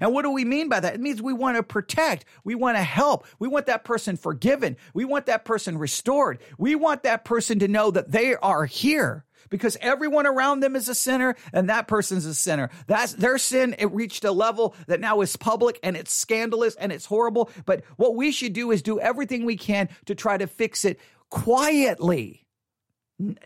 And 0.00 0.12
what 0.12 0.22
do 0.22 0.30
we 0.30 0.44
mean 0.44 0.68
by 0.68 0.80
that? 0.80 0.94
It 0.94 1.00
means 1.00 1.22
we 1.22 1.32
want 1.32 1.56
to 1.56 1.62
protect. 1.62 2.24
We 2.44 2.54
want 2.54 2.76
to 2.76 2.82
help. 2.82 3.26
We 3.38 3.48
want 3.48 3.66
that 3.66 3.84
person 3.84 4.16
forgiven. 4.16 4.76
We 4.92 5.04
want 5.04 5.26
that 5.26 5.44
person 5.44 5.78
restored. 5.78 6.38
We 6.58 6.74
want 6.74 7.04
that 7.04 7.24
person 7.24 7.60
to 7.60 7.68
know 7.68 7.90
that 7.90 8.10
they 8.10 8.36
are 8.36 8.66
here 8.66 9.24
because 9.50 9.76
everyone 9.80 10.26
around 10.26 10.60
them 10.60 10.76
is 10.76 10.88
a 10.88 10.94
sinner 10.94 11.36
and 11.52 11.68
that 11.68 11.88
person's 11.88 12.24
a 12.24 12.34
sinner. 12.34 12.70
That's 12.86 13.12
their 13.12 13.36
sin. 13.38 13.74
It 13.78 13.92
reached 13.92 14.24
a 14.24 14.32
level 14.32 14.74
that 14.86 15.00
now 15.00 15.20
is 15.20 15.36
public 15.36 15.78
and 15.82 15.96
it's 15.96 16.12
scandalous 16.12 16.76
and 16.76 16.92
it's 16.92 17.04
horrible. 17.04 17.50
But 17.66 17.84
what 17.96 18.16
we 18.16 18.32
should 18.32 18.52
do 18.52 18.70
is 18.70 18.82
do 18.82 18.98
everything 18.98 19.44
we 19.44 19.56
can 19.56 19.88
to 20.06 20.14
try 20.14 20.38
to 20.38 20.46
fix 20.46 20.84
it 20.84 20.98
quietly, 21.28 22.46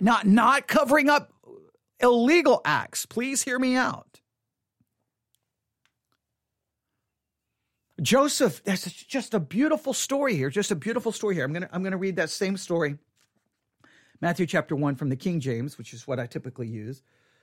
not, 0.00 0.26
not 0.26 0.68
covering 0.68 1.10
up 1.10 1.32
illegal 2.00 2.60
acts. 2.64 3.06
Please 3.06 3.42
hear 3.42 3.58
me 3.58 3.74
out. 3.74 4.20
Joseph, 8.02 8.62
that's 8.64 8.92
just 8.92 9.34
a 9.34 9.40
beautiful 9.40 9.94
story 9.94 10.34
here. 10.34 10.50
Just 10.50 10.72
a 10.72 10.74
beautiful 10.74 11.12
story 11.12 11.36
here. 11.36 11.44
I'm 11.44 11.52
gonna 11.52 11.68
I'm 11.72 11.84
gonna 11.84 11.96
read 11.96 12.16
that 12.16 12.28
same 12.28 12.56
story 12.56 12.98
Matthew 14.24 14.46
chapter 14.46 14.74
1 14.74 14.94
from 14.94 15.10
the 15.10 15.16
King 15.16 15.38
James, 15.38 15.76
which 15.76 15.92
is 15.92 16.06
what 16.06 16.18
I 16.18 16.24
typically 16.24 16.66
use. 16.66 17.02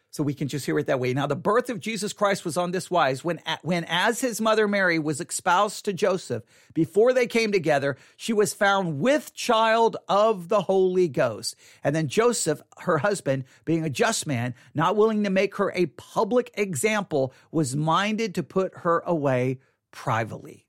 So 0.10 0.24
we 0.24 0.34
can 0.34 0.48
just 0.48 0.66
hear 0.66 0.80
it 0.80 0.88
that 0.88 1.00
way. 1.00 1.14
Now, 1.14 1.28
the 1.28 1.36
birth 1.36 1.70
of 1.70 1.80
Jesus 1.80 2.12
Christ 2.12 2.44
was 2.44 2.58
on 2.58 2.72
this 2.72 2.90
wise 2.90 3.24
when, 3.24 3.40
when 3.62 3.84
as 3.88 4.22
his 4.22 4.42
mother 4.42 4.68
Mary 4.68 4.98
was 4.98 5.22
espoused 5.22 5.86
to 5.86 5.94
Joseph, 5.94 6.42
before 6.74 7.14
they 7.14 7.28
came 7.28 7.52
together, 7.52 7.98
she 8.18 8.34
was 8.34 8.56
found 8.56 9.00
with 9.00 9.36
child 9.36 9.96
of 10.10 10.50
the 10.50 10.64
Holy 10.64 11.08
Ghost. 11.08 11.56
And 11.84 11.96
then 11.96 12.08
Joseph, 12.08 12.64
her 12.80 12.98
husband, 12.98 13.44
being 13.64 13.86
a 13.86 13.90
just 13.90 14.26
man, 14.26 14.56
not 14.74 14.96
willing 14.96 15.24
to 15.24 15.30
make 15.30 15.58
her 15.58 15.72
a 15.76 15.86
public 15.86 16.50
example, 16.56 17.32
was 17.52 17.76
minded 17.76 18.34
to 18.34 18.42
put 18.42 18.76
her 18.78 19.04
away 19.06 19.60
privately 19.92 20.66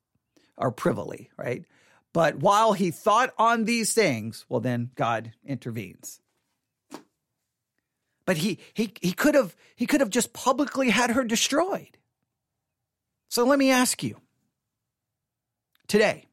or 0.59 0.72
privily, 0.72 1.31
right? 1.38 1.64
But 2.12 2.37
while 2.37 2.75
he 2.75 2.90
thought 2.90 3.33
on 3.38 3.64
these 3.64 3.94
things, 3.94 4.44
well, 4.48 4.61
then 4.61 4.90
God 4.94 5.33
intervenes. 5.44 6.20
But 8.25 8.37
he, 8.37 8.59
he, 8.75 8.92
he 9.01 9.12
could 9.12 9.35
have, 9.35 9.57
he 9.75 9.87
could 9.87 10.01
have 10.01 10.11
just 10.11 10.33
publicly 10.33 10.90
had 10.90 11.11
her 11.11 11.25
destroyed. 11.25 11.98
So 13.29 13.44
let 13.44 13.59
me 13.59 13.70
ask 13.70 14.03
you 14.03 14.20
today, 15.88 16.29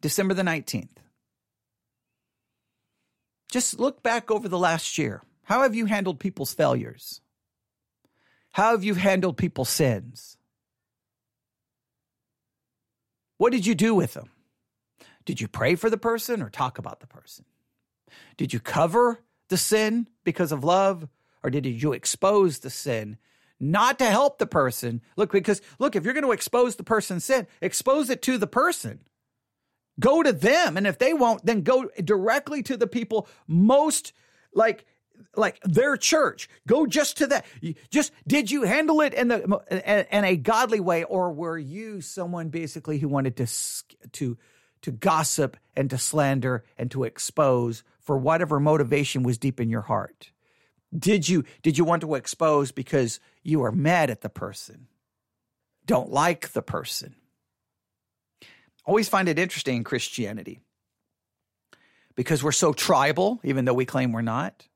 December 0.00 0.34
the 0.34 0.42
19th, 0.42 0.88
just 3.50 3.78
look 3.78 4.02
back 4.02 4.30
over 4.30 4.48
the 4.48 4.58
last 4.58 4.98
year. 4.98 5.22
How 5.44 5.62
have 5.62 5.74
you 5.74 5.86
handled 5.86 6.18
people's 6.18 6.52
failures? 6.52 7.20
How 8.52 8.72
have 8.72 8.84
you 8.84 8.94
handled 8.94 9.36
people's 9.36 9.68
sins? 9.68 10.36
What 13.42 13.50
did 13.50 13.66
you 13.66 13.74
do 13.74 13.92
with 13.92 14.14
them? 14.14 14.30
Did 15.24 15.40
you 15.40 15.48
pray 15.48 15.74
for 15.74 15.90
the 15.90 15.96
person 15.96 16.42
or 16.42 16.48
talk 16.48 16.78
about 16.78 17.00
the 17.00 17.08
person? 17.08 17.44
Did 18.36 18.52
you 18.52 18.60
cover 18.60 19.18
the 19.48 19.56
sin 19.56 20.06
because 20.22 20.52
of 20.52 20.62
love 20.62 21.08
or 21.42 21.50
did 21.50 21.66
you 21.66 21.92
expose 21.92 22.60
the 22.60 22.70
sin 22.70 23.18
not 23.58 23.98
to 23.98 24.04
help 24.04 24.38
the 24.38 24.46
person? 24.46 25.02
Look, 25.16 25.32
because 25.32 25.60
look, 25.80 25.96
if 25.96 26.04
you're 26.04 26.14
going 26.14 26.22
to 26.22 26.30
expose 26.30 26.76
the 26.76 26.84
person's 26.84 27.24
sin, 27.24 27.48
expose 27.60 28.10
it 28.10 28.22
to 28.22 28.38
the 28.38 28.46
person. 28.46 29.00
Go 29.98 30.22
to 30.22 30.32
them. 30.32 30.76
And 30.76 30.86
if 30.86 30.98
they 30.98 31.12
won't, 31.12 31.44
then 31.44 31.62
go 31.62 31.90
directly 31.96 32.62
to 32.62 32.76
the 32.76 32.86
people 32.86 33.26
most 33.48 34.12
like 34.54 34.86
like 35.36 35.60
their 35.64 35.96
church. 35.96 36.48
Go 36.66 36.86
just 36.86 37.18
to 37.18 37.26
that. 37.28 37.44
Just 37.90 38.12
did 38.26 38.50
you 38.50 38.62
handle 38.62 39.00
it 39.00 39.14
in 39.14 39.28
the 39.28 40.06
in 40.10 40.24
a 40.24 40.36
godly 40.36 40.80
way, 40.80 41.04
or 41.04 41.32
were 41.32 41.58
you 41.58 42.00
someone 42.00 42.48
basically 42.48 42.98
who 42.98 43.08
wanted 43.08 43.36
to 43.36 43.46
to 44.12 44.38
to 44.82 44.90
gossip 44.90 45.56
and 45.76 45.90
to 45.90 45.98
slander 45.98 46.64
and 46.76 46.90
to 46.90 47.04
expose 47.04 47.84
for 48.00 48.18
whatever 48.18 48.58
motivation 48.58 49.22
was 49.22 49.38
deep 49.38 49.60
in 49.60 49.70
your 49.70 49.82
heart? 49.82 50.32
Did 50.96 51.28
you 51.28 51.44
did 51.62 51.78
you 51.78 51.84
want 51.84 52.02
to 52.02 52.14
expose 52.14 52.72
because 52.72 53.20
you 53.42 53.62
are 53.62 53.72
mad 53.72 54.10
at 54.10 54.20
the 54.20 54.28
person? 54.28 54.88
Don't 55.86 56.10
like 56.10 56.52
the 56.52 56.62
person? 56.62 57.16
Always 58.84 59.08
find 59.08 59.28
it 59.28 59.38
interesting 59.38 59.76
in 59.76 59.84
Christianity 59.84 60.60
because 62.14 62.42
we're 62.42 62.52
so 62.52 62.72
tribal, 62.72 63.40
even 63.44 63.64
though 63.64 63.74
we 63.74 63.84
claim 63.84 64.12
we're 64.12 64.22
not. 64.22 64.66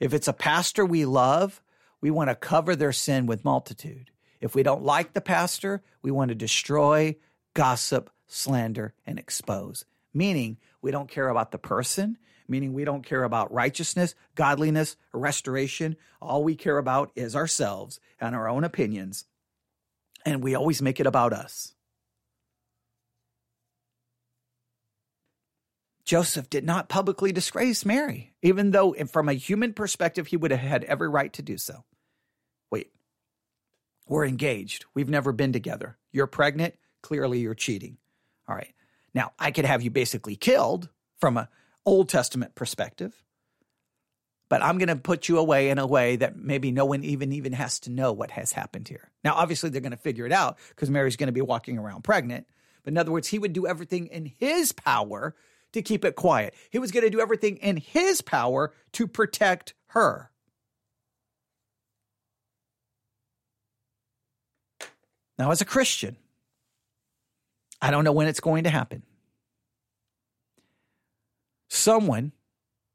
If 0.00 0.14
it's 0.14 0.28
a 0.28 0.32
pastor 0.32 0.84
we 0.84 1.04
love, 1.04 1.60
we 2.00 2.10
want 2.10 2.30
to 2.30 2.34
cover 2.34 2.76
their 2.76 2.92
sin 2.92 3.26
with 3.26 3.44
multitude. 3.44 4.10
If 4.40 4.54
we 4.54 4.62
don't 4.62 4.84
like 4.84 5.12
the 5.12 5.20
pastor, 5.20 5.82
we 6.02 6.10
want 6.10 6.28
to 6.28 6.34
destroy, 6.34 7.16
gossip, 7.54 8.10
slander, 8.28 8.94
and 9.06 9.18
expose. 9.18 9.84
Meaning, 10.14 10.58
we 10.80 10.90
don't 10.90 11.10
care 11.10 11.28
about 11.28 11.50
the 11.50 11.58
person, 11.58 12.18
meaning 12.46 12.72
we 12.72 12.84
don't 12.84 13.04
care 13.04 13.24
about 13.24 13.52
righteousness, 13.52 14.14
godliness, 14.36 14.96
restoration. 15.12 15.96
All 16.22 16.44
we 16.44 16.54
care 16.54 16.78
about 16.78 17.10
is 17.16 17.34
ourselves 17.34 17.98
and 18.20 18.36
our 18.36 18.48
own 18.48 18.64
opinions. 18.64 19.24
And 20.24 20.42
we 20.42 20.54
always 20.54 20.80
make 20.80 21.00
it 21.00 21.06
about 21.06 21.32
us. 21.32 21.74
Joseph 26.08 26.48
did 26.48 26.64
not 26.64 26.88
publicly 26.88 27.32
disgrace 27.32 27.84
Mary, 27.84 28.32
even 28.40 28.70
though, 28.70 28.94
from 29.12 29.28
a 29.28 29.34
human 29.34 29.74
perspective, 29.74 30.28
he 30.28 30.38
would 30.38 30.50
have 30.50 30.60
had 30.60 30.82
every 30.84 31.06
right 31.06 31.30
to 31.34 31.42
do 31.42 31.58
so. 31.58 31.84
Wait, 32.70 32.90
we're 34.06 34.24
engaged. 34.24 34.86
We've 34.94 35.10
never 35.10 35.32
been 35.32 35.52
together. 35.52 35.98
You're 36.10 36.26
pregnant. 36.26 36.76
Clearly, 37.02 37.40
you're 37.40 37.54
cheating. 37.54 37.98
All 38.48 38.56
right. 38.56 38.72
Now, 39.12 39.32
I 39.38 39.50
could 39.50 39.66
have 39.66 39.82
you 39.82 39.90
basically 39.90 40.34
killed 40.34 40.88
from 41.18 41.36
a 41.36 41.50
Old 41.84 42.08
Testament 42.08 42.54
perspective, 42.54 43.22
but 44.48 44.62
I'm 44.62 44.78
going 44.78 44.88
to 44.88 44.96
put 44.96 45.28
you 45.28 45.36
away 45.36 45.68
in 45.68 45.78
a 45.78 45.86
way 45.86 46.16
that 46.16 46.38
maybe 46.38 46.72
no 46.72 46.86
one 46.86 47.04
even 47.04 47.32
even 47.34 47.52
has 47.52 47.80
to 47.80 47.90
know 47.90 48.14
what 48.14 48.30
has 48.30 48.52
happened 48.52 48.88
here. 48.88 49.10
Now, 49.24 49.34
obviously, 49.34 49.68
they're 49.68 49.82
going 49.82 49.90
to 49.90 49.98
figure 49.98 50.24
it 50.24 50.32
out 50.32 50.56
because 50.70 50.88
Mary's 50.88 51.16
going 51.16 51.26
to 51.26 51.32
be 51.32 51.42
walking 51.42 51.76
around 51.76 52.02
pregnant. 52.02 52.46
But 52.82 52.94
in 52.94 52.96
other 52.96 53.12
words, 53.12 53.28
he 53.28 53.38
would 53.38 53.52
do 53.52 53.66
everything 53.66 54.06
in 54.06 54.32
his 54.38 54.72
power 54.72 55.34
to 55.72 55.82
keep 55.82 56.04
it 56.04 56.16
quiet. 56.16 56.54
He 56.70 56.78
was 56.78 56.90
going 56.90 57.04
to 57.04 57.10
do 57.10 57.20
everything 57.20 57.56
in 57.56 57.76
his 57.76 58.20
power 58.20 58.72
to 58.92 59.06
protect 59.06 59.74
her. 59.88 60.30
Now, 65.38 65.50
as 65.50 65.60
a 65.60 65.64
Christian, 65.64 66.16
I 67.80 67.90
don't 67.90 68.04
know 68.04 68.12
when 68.12 68.26
it's 68.26 68.40
going 68.40 68.64
to 68.64 68.70
happen. 68.70 69.02
Someone 71.68 72.32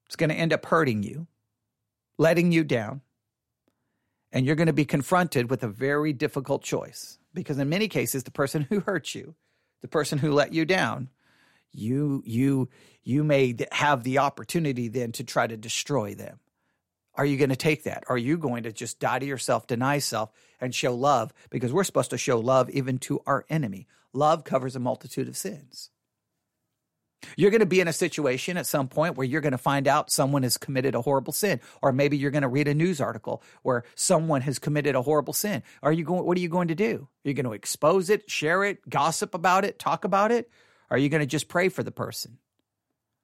is 0.10 0.16
going 0.16 0.30
to 0.30 0.36
end 0.36 0.52
up 0.52 0.66
hurting 0.66 1.04
you, 1.04 1.28
letting 2.18 2.52
you 2.52 2.64
down, 2.64 3.02
and 4.32 4.46
you're 4.46 4.56
going 4.56 4.68
to 4.68 4.74
be 4.74 4.84
confronted 4.84 5.50
with 5.50 5.64
a 5.64 5.68
very 5.68 6.12
difficult 6.12 6.64
choice 6.64 7.18
because 7.34 7.58
in 7.58 7.70
many 7.70 7.88
cases 7.88 8.24
the 8.24 8.32
person 8.32 8.64
who 8.70 8.82
hurt 8.82 9.16
you, 9.16 9.36
the 9.82 9.88
person 9.88 10.18
who 10.18 10.32
let 10.32 10.54
you 10.54 10.66
down, 10.66 11.10
you 11.74 12.24
you 12.26 12.70
you 13.04 13.24
may 13.24 13.56
have 13.72 14.04
the 14.04 14.20
opportunity 14.20 14.88
then 14.88 15.12
to 15.14 15.24
try 15.24 15.46
to 15.46 15.58
destroy 15.58 16.16
them. 16.16 16.40
Are 17.16 17.26
you 17.26 17.38
going 17.38 17.50
to 17.50 17.56
take 17.56 17.84
that? 17.84 18.04
Are 18.08 18.18
you 18.18 18.38
going 18.38 18.64
to 18.64 18.72
just 18.72 19.00
die 19.00 19.20
to 19.20 19.26
yourself 19.26 19.68
deny 19.68 20.00
self 20.00 20.32
and 20.60 20.74
show 20.74 20.96
love? 20.96 21.34
Because 21.50 21.72
we're 21.72 21.84
supposed 21.84 22.10
to 22.10 22.18
show 22.18 22.40
love 22.40 22.70
even 22.72 22.98
to 23.00 23.22
our 23.28 23.46
enemy. 23.50 23.88
Love 24.14 24.44
covers 24.44 24.76
a 24.76 24.80
multitude 24.80 25.28
of 25.28 25.38
sins. 25.38 25.92
You're 27.38 27.52
going 27.52 27.62
to 27.62 27.66
be 27.66 27.80
in 27.80 27.88
a 27.88 27.94
situation 27.94 28.58
at 28.58 28.66
some 28.66 28.88
point 28.88 29.16
where 29.16 29.26
you're 29.26 29.42
going 29.42 29.54
to 29.54 29.58
find 29.58 29.88
out 29.88 30.12
someone 30.12 30.44
has 30.44 30.58
committed 30.58 30.96
a 30.96 31.02
horrible 31.02 31.34
sin 31.34 31.60
or 31.82 31.92
maybe 31.92 32.18
you're 32.18 32.32
going 32.32 32.44
to 32.44 32.48
read 32.48 32.68
a 32.68 32.74
news 32.74 33.00
article 33.00 33.42
where 33.62 33.84
someone 33.96 34.42
has 34.42 34.60
committed 34.60 34.96
a 34.96 35.02
horrible 35.02 35.34
sin. 35.34 35.64
Are 35.82 35.92
you 35.92 36.04
going 36.04 36.26
what 36.26 36.38
are 36.38 36.42
you 36.42 36.50
going 36.50 36.68
to 36.70 36.76
do? 36.76 37.08
You're 37.24 37.34
going 37.34 37.46
to 37.46 37.54
expose 37.54 38.10
it 38.10 38.30
share 38.30 38.64
it 38.64 38.90
gossip 38.90 39.34
about 39.34 39.66
it 39.66 39.80
talk 39.80 40.04
about 40.04 40.32
it 40.32 40.50
are 40.94 41.00
you 41.00 41.10
going 41.10 41.22
to 41.22 41.26
just 41.26 41.48
pray 41.48 41.70
for 41.70 41.82
the 41.82 41.92
person? 41.92 42.38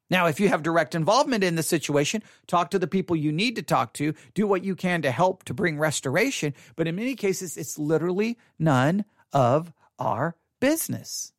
Now, 0.09 0.25
if 0.25 0.39
you 0.39 0.49
have 0.49 0.63
direct 0.63 0.95
involvement 0.95 1.43
in 1.43 1.53
the 1.53 1.61
situation, 1.61 2.23
talk 2.47 2.71
to 2.71 2.79
the 2.79 2.87
people 2.87 3.15
you 3.15 3.31
need 3.31 3.55
to 3.57 3.61
talk 3.61 3.93
to, 3.93 4.15
do 4.33 4.47
what 4.47 4.63
you 4.63 4.75
can 4.75 5.03
to 5.03 5.11
help 5.11 5.43
to 5.43 5.53
bring 5.53 5.77
restoration. 5.77 6.55
But 6.75 6.87
in 6.87 6.95
many 6.95 7.13
cases, 7.13 7.57
it's 7.57 7.77
literally 7.77 8.39
none 8.57 9.05
of 9.31 9.71
our 9.99 10.35
business. 10.59 11.31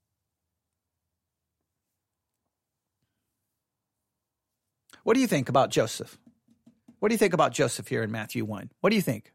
What 5.03 5.15
do 5.15 5.21
you 5.21 5.27
think 5.27 5.49
about 5.49 5.71
Joseph? 5.71 6.17
What 7.01 7.09
do 7.09 7.15
you 7.15 7.19
think 7.19 7.35
about 7.35 7.53
Joseph 7.53 7.89
here 7.89 8.05
in 8.05 8.13
Matthew 8.13 8.45
1? 8.45 8.71
What 8.81 8.91
do 8.91 8.97
you 8.97 9.03
think? 9.03 9.33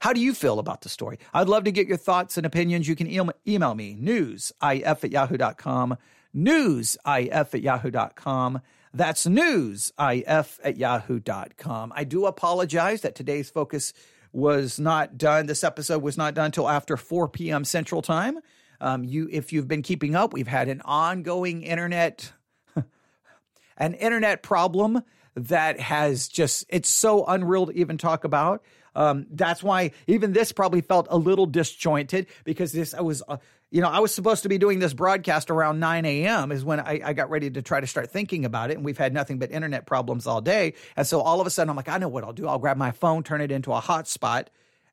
How 0.00 0.12
do 0.12 0.20
you 0.20 0.34
feel 0.34 0.58
about 0.58 0.82
the 0.82 0.88
story? 0.88 1.18
I'd 1.34 1.48
love 1.48 1.64
to 1.64 1.72
get 1.72 1.88
your 1.88 1.96
thoughts 1.96 2.36
and 2.36 2.46
opinions. 2.46 2.86
You 2.86 2.96
can 2.96 3.10
email, 3.10 3.32
email 3.46 3.74
me, 3.74 3.96
newsif 4.00 5.04
at 5.04 5.10
yahoo.com, 5.10 5.96
newsif 6.34 7.54
at 7.54 7.62
yahoo.com. 7.62 8.60
That's 8.92 9.26
newsif 9.26 10.58
at 10.64 10.76
yahoo.com. 10.76 11.92
I 11.94 12.04
do 12.04 12.26
apologize 12.26 13.00
that 13.02 13.14
today's 13.14 13.50
focus 13.50 13.92
was 14.32 14.78
not 14.78 15.18
done. 15.18 15.46
This 15.46 15.64
episode 15.64 16.02
was 16.02 16.16
not 16.16 16.34
done 16.34 16.46
until 16.46 16.68
after 16.68 16.96
4 16.96 17.28
p.m. 17.28 17.64
Central 17.64 18.02
Time. 18.02 18.38
Um, 18.80 19.04
you, 19.04 19.28
if 19.30 19.52
you've 19.52 19.68
been 19.68 19.82
keeping 19.82 20.14
up, 20.14 20.32
we've 20.32 20.46
had 20.46 20.68
an 20.68 20.80
ongoing 20.84 21.62
internet, 21.62 22.32
an 23.76 23.94
internet 23.94 24.42
problem 24.42 25.02
that 25.34 25.78
has 25.80 26.28
just, 26.28 26.64
it's 26.68 26.88
so 26.88 27.24
unreal 27.26 27.66
to 27.66 27.72
even 27.72 27.98
talk 27.98 28.24
about. 28.24 28.62
Um, 28.94 29.26
that's 29.30 29.62
why 29.62 29.92
even 30.06 30.32
this 30.32 30.52
probably 30.52 30.80
felt 30.80 31.06
a 31.10 31.16
little 31.16 31.46
disjointed 31.46 32.26
because 32.44 32.72
this, 32.72 32.94
I 32.94 33.00
was, 33.00 33.22
uh, 33.28 33.38
you 33.70 33.80
know, 33.80 33.88
I 33.88 34.00
was 34.00 34.12
supposed 34.12 34.42
to 34.42 34.48
be 34.48 34.58
doing 34.58 34.80
this 34.80 34.92
broadcast 34.92 35.50
around 35.50 35.78
9 35.78 36.04
a.m. 36.04 36.50
is 36.50 36.64
when 36.64 36.80
I, 36.80 37.00
I, 37.04 37.12
got 37.12 37.30
ready 37.30 37.50
to 37.50 37.62
try 37.62 37.80
to 37.80 37.86
start 37.86 38.10
thinking 38.10 38.44
about 38.44 38.70
it. 38.70 38.76
And 38.76 38.84
we've 38.84 38.98
had 38.98 39.14
nothing 39.14 39.38
but 39.38 39.52
internet 39.52 39.86
problems 39.86 40.26
all 40.26 40.40
day. 40.40 40.74
And 40.96 41.06
so 41.06 41.20
all 41.20 41.40
of 41.40 41.46
a 41.46 41.50
sudden 41.50 41.70
I'm 41.70 41.76
like, 41.76 41.88
I 41.88 41.98
know 41.98 42.08
what 42.08 42.24
I'll 42.24 42.32
do. 42.32 42.48
I'll 42.48 42.58
grab 42.58 42.76
my 42.76 42.90
phone, 42.90 43.22
turn 43.22 43.40
it 43.40 43.52
into 43.52 43.72
a 43.72 43.80
hotspot, 43.80 44.46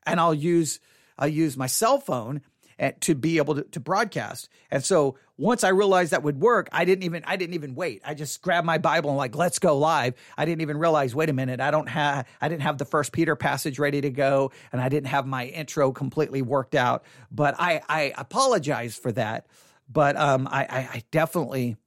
and 0.05 0.19
I'll 0.19 0.33
use, 0.33 0.79
I'll 1.17 1.27
use 1.27 1.57
my 1.57 1.67
cell 1.67 1.99
phone 1.99 2.41
to 3.01 3.15
be 3.15 3.37
able 3.37 3.55
to, 3.55 3.63
to 3.63 3.79
broadcast. 3.79 4.49
And 4.69 4.83
so 4.83 5.17
once 5.37 5.63
I 5.63 5.69
realized 5.69 6.11
that 6.11 6.23
would 6.23 6.39
work, 6.39 6.69
I 6.71 6.85
didn't 6.85 7.03
even 7.03 7.23
I 7.25 7.35
didn't 7.35 7.55
even 7.55 7.75
wait. 7.75 8.01
I 8.05 8.13
just 8.13 8.41
grabbed 8.41 8.65
my 8.65 8.77
Bible 8.77 9.09
and 9.09 9.17
like, 9.17 9.35
let's 9.35 9.59
go 9.59 9.77
live. 9.77 10.13
I 10.37 10.45
didn't 10.45 10.61
even 10.61 10.77
realize, 10.77 11.15
wait 11.15 11.29
a 11.29 11.33
minute, 11.33 11.59
I 11.59 11.71
don't 11.71 11.89
have 11.89 12.27
I 12.39 12.49
didn't 12.49 12.63
have 12.63 12.77
the 12.77 12.85
first 12.85 13.11
Peter 13.11 13.35
passage 13.35 13.79
ready 13.79 14.01
to 14.01 14.09
go, 14.09 14.51
and 14.71 14.81
I 14.81 14.89
didn't 14.89 15.07
have 15.07 15.25
my 15.25 15.45
intro 15.45 15.91
completely 15.91 16.41
worked 16.41 16.75
out. 16.75 17.03
But 17.31 17.55
I 17.59 17.81
I 17.89 18.13
apologize 18.17 18.95
for 18.95 19.11
that. 19.13 19.47
But 19.89 20.15
um 20.15 20.47
I, 20.49 20.63
I, 20.63 20.89
I 20.93 21.03
definitely 21.11 21.77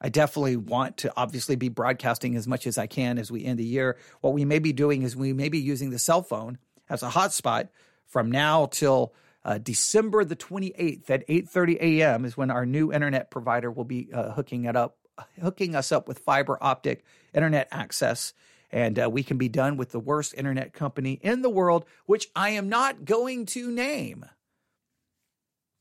I 0.00 0.08
definitely 0.08 0.56
want 0.56 0.98
to 0.98 1.12
obviously 1.16 1.56
be 1.56 1.68
broadcasting 1.68 2.36
as 2.36 2.46
much 2.46 2.66
as 2.66 2.78
I 2.78 2.86
can 2.86 3.18
as 3.18 3.32
we 3.32 3.44
end 3.44 3.58
the 3.58 3.64
year. 3.64 3.96
What 4.20 4.34
we 4.34 4.44
may 4.44 4.60
be 4.60 4.72
doing 4.72 5.02
is 5.02 5.16
we 5.16 5.32
may 5.32 5.48
be 5.48 5.58
using 5.58 5.90
the 5.90 5.98
cell 5.98 6.22
phone 6.22 6.58
as 6.88 7.02
a 7.02 7.08
hotspot 7.08 7.68
from 8.06 8.30
now 8.30 8.66
till 8.66 9.12
uh, 9.44 9.58
December 9.58 10.24
the 10.24 10.36
28th 10.36 11.10
at 11.10 11.26
8:30 11.28 11.80
a.m. 11.80 12.24
is 12.24 12.36
when 12.36 12.50
our 12.50 12.66
new 12.66 12.92
internet 12.92 13.30
provider 13.30 13.70
will 13.70 13.84
be 13.84 14.08
uh, 14.12 14.32
hooking 14.32 14.64
it 14.64 14.76
up, 14.76 14.98
hooking 15.40 15.74
us 15.74 15.92
up 15.92 16.08
with 16.08 16.18
fiber 16.18 16.58
optic 16.60 17.04
internet 17.32 17.68
access, 17.70 18.34
and 18.70 18.98
uh, 18.98 19.08
we 19.10 19.22
can 19.22 19.38
be 19.38 19.48
done 19.48 19.76
with 19.76 19.92
the 19.92 20.00
worst 20.00 20.34
internet 20.34 20.72
company 20.72 21.18
in 21.22 21.42
the 21.42 21.50
world, 21.50 21.84
which 22.06 22.28
I 22.34 22.50
am 22.50 22.68
not 22.68 23.04
going 23.04 23.46
to 23.46 23.70
name. 23.70 24.24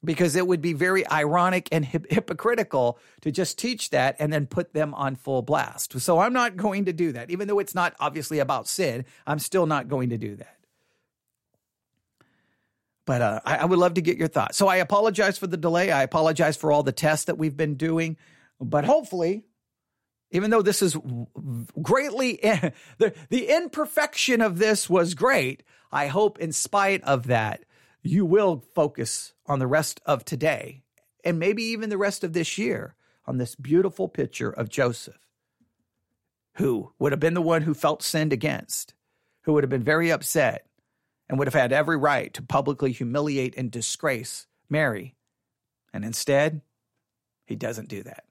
Because 0.05 0.35
it 0.35 0.47
would 0.47 0.61
be 0.61 0.73
very 0.73 1.09
ironic 1.09 1.67
and 1.71 1.83
hip- 1.83 2.09
hypocritical 2.11 2.99
to 3.21 3.31
just 3.31 3.57
teach 3.57 3.89
that 3.89 4.15
and 4.19 4.31
then 4.31 4.45
put 4.45 4.71
them 4.71 4.93
on 4.93 5.15
full 5.15 5.41
blast. 5.41 5.99
So 5.99 6.19
I'm 6.19 6.33
not 6.33 6.55
going 6.55 6.85
to 6.85 6.93
do 6.93 7.11
that. 7.13 7.31
Even 7.31 7.47
though 7.47 7.57
it's 7.57 7.73
not 7.73 7.95
obviously 7.99 8.37
about 8.37 8.67
sin, 8.67 9.05
I'm 9.25 9.39
still 9.39 9.65
not 9.65 9.87
going 9.87 10.11
to 10.11 10.17
do 10.17 10.35
that. 10.35 10.56
But 13.07 13.21
uh, 13.21 13.39
I, 13.45 13.55
I, 13.59 13.65
would 13.65 13.79
love 13.79 13.93
to 13.93 14.01
get 14.01 14.17
your 14.17 14.27
thoughts. 14.27 14.57
So 14.57 14.67
I 14.67 14.75
apologize 14.75 15.37
for 15.37 15.47
the 15.47 15.55
delay. 15.55 15.91
I 15.91 16.03
apologize 16.03 16.57
for 16.57 16.73
all 16.73 16.83
the 16.83 16.91
tests 16.91 17.25
that 17.25 17.37
we've 17.37 17.55
been 17.55 17.75
doing. 17.75 18.17
But 18.59 18.83
hopefully, 18.83 19.45
even 20.29 20.51
though 20.51 20.61
this 20.61 20.81
is 20.81 20.97
greatly, 21.81 22.33
the, 22.97 23.13
the 23.29 23.47
imperfection 23.47 24.41
of 24.41 24.59
this 24.59 24.89
was 24.89 25.13
great, 25.13 25.63
I 25.89 26.07
hope 26.07 26.37
in 26.39 26.51
spite 26.51 27.01
of 27.05 27.27
that, 27.27 27.63
you 28.03 28.25
will 28.25 28.65
focus 28.75 29.33
on 29.45 29.59
the 29.59 29.67
rest 29.67 30.01
of 30.05 30.25
today 30.25 30.83
and 31.23 31.39
maybe 31.39 31.63
even 31.63 31.89
the 31.89 31.97
rest 31.97 32.25
of 32.25 32.33
this 32.33 32.57
year 32.57 32.95
on 33.25 33.37
this 33.37 33.55
beautiful 33.55 34.09
picture 34.09 34.49
of 34.49 34.67
Joseph, 34.67 35.17
who 36.55 36.91
would 36.99 37.13
have 37.13 37.21
been 37.21 37.35
the 37.35 37.41
one 37.41 37.61
who 37.61 37.73
felt 37.73 38.03
sinned 38.03 38.33
against, 38.33 38.93
who 39.43 39.53
would 39.53 39.63
have 39.63 39.69
been 39.69 39.83
very 39.83 40.11
upset 40.11 40.67
and 41.29 41.37
would 41.37 41.47
have 41.47 41.53
had 41.53 41.73
every 41.73 41.97
right 41.97 42.33
to 42.33 42.41
publicly 42.41 42.91
humiliate 42.91 43.55
and 43.57 43.71
disgrace 43.71 44.47
Mary. 44.69 45.15
And 45.93 46.05
instead, 46.05 46.61
he 47.45 47.55
doesn't 47.55 47.89
do 47.89 48.03
that. 48.03 48.25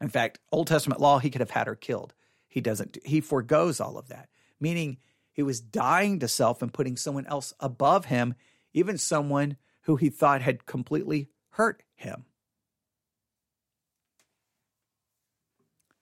In 0.00 0.08
fact, 0.08 0.38
Old 0.52 0.68
Testament 0.68 1.00
law, 1.00 1.18
he 1.18 1.30
could 1.30 1.40
have 1.40 1.50
had 1.50 1.66
her 1.66 1.74
killed. 1.74 2.14
He 2.48 2.60
doesn't. 2.60 2.98
He 3.04 3.20
foregoes 3.20 3.80
all 3.80 3.98
of 3.98 4.08
that, 4.08 4.28
meaning 4.60 4.98
he 5.32 5.42
was 5.42 5.60
dying 5.60 6.18
to 6.20 6.28
self 6.28 6.62
and 6.62 6.72
putting 6.72 6.96
someone 6.96 7.26
else 7.26 7.52
above 7.60 8.06
him, 8.06 8.34
even 8.72 8.98
someone 8.98 9.56
who 9.82 9.96
he 9.96 10.10
thought 10.10 10.42
had 10.42 10.66
completely 10.66 11.28
hurt 11.50 11.82
him. 11.94 12.24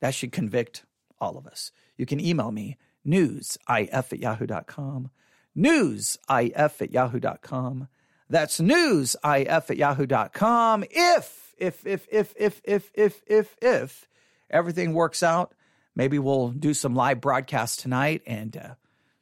That 0.00 0.14
should 0.14 0.32
convict 0.32 0.84
all 1.18 1.38
of 1.38 1.46
us. 1.46 1.72
You 1.96 2.04
can 2.04 2.20
email 2.20 2.52
me, 2.52 2.76
newsif 3.06 3.56
at 3.68 4.18
yahoo.com 4.18 5.10
newsif 5.56 6.82
at 6.82 6.90
yahoo.com. 6.90 7.88
That's 8.28 8.60
newsif 8.60 9.70
at 9.70 9.76
yahoo.com. 9.76 10.84
If, 10.90 11.54
if, 11.58 11.86
if, 11.86 12.06
if, 12.10 12.34
if, 12.36 12.60
if, 12.64 12.90
if, 12.94 13.22
if, 13.26 13.56
if 13.62 14.08
everything 14.50 14.92
works 14.92 15.22
out, 15.22 15.54
maybe 15.94 16.18
we'll 16.18 16.50
do 16.50 16.74
some 16.74 16.94
live 16.94 17.20
broadcasts 17.20 17.76
tonight 17.76 18.22
and 18.26 18.56
uh, 18.56 18.74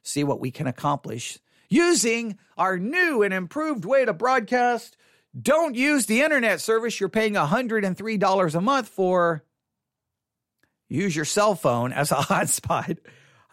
see 0.03 0.23
what 0.23 0.39
we 0.39 0.51
can 0.51 0.67
accomplish 0.67 1.39
using 1.69 2.37
our 2.57 2.77
new 2.77 3.23
and 3.23 3.33
improved 3.33 3.85
way 3.85 4.05
to 4.05 4.13
broadcast. 4.13 4.97
Don't 5.39 5.75
use 5.75 6.05
the 6.05 6.21
internet 6.21 6.61
service 6.61 6.99
you're 6.99 7.09
paying 7.09 7.33
$103 7.33 8.55
a 8.55 8.61
month 8.61 8.87
for. 8.87 9.43
Use 10.87 11.15
your 11.15 11.25
cell 11.25 11.55
phone 11.55 11.91
as 11.91 12.11
a 12.11 12.15
hotspot 12.29 12.97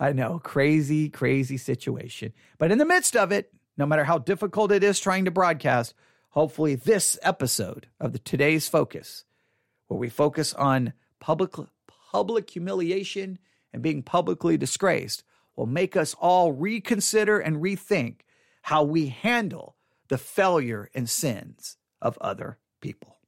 I 0.03 0.12
know, 0.12 0.41
crazy, 0.41 1.09
crazy 1.09 1.57
situation. 1.57 2.33
But 2.59 2.73
in 2.73 2.79
the 2.79 2.85
midst 2.85 3.15
of 3.15 3.31
it, 3.31 3.53
no 3.77 3.87
matter 3.87 4.03
how 4.03 4.19
difficult 4.19 4.73
it 4.73 4.83
is 4.83 4.99
trying 4.99 5.27
to 5.27 5.31
broadcast, 5.31 5.95
hopefully 6.31 6.75
this 6.75 7.17
episode 7.23 7.87
of 8.01 8.12
the 8.12 8.19
today's 8.19 8.67
focus, 8.67 9.25
where 9.87 10.01
we 10.01 10.09
focus 10.09 10.55
on 10.55 10.93
public 11.21 11.55
public 12.11 12.51
humiliation 12.51 13.38
and 13.73 13.81
being 13.81 14.03
publicly 14.03 14.57
disgraced, 14.57 15.23
will 15.55 15.67
make 15.67 15.97
us 15.97 16.17
all 16.19 16.51
reconsider 16.51 17.38
and 17.38 17.62
rethink 17.62 18.23
how 18.62 18.83
we 18.83 19.07
handle 19.07 19.77
the 20.09 20.19
failure 20.19 20.91
and 20.97 21.09
sins 21.09 21.77
of 22.01 22.19
other 22.21 22.59
people. 22.81 23.19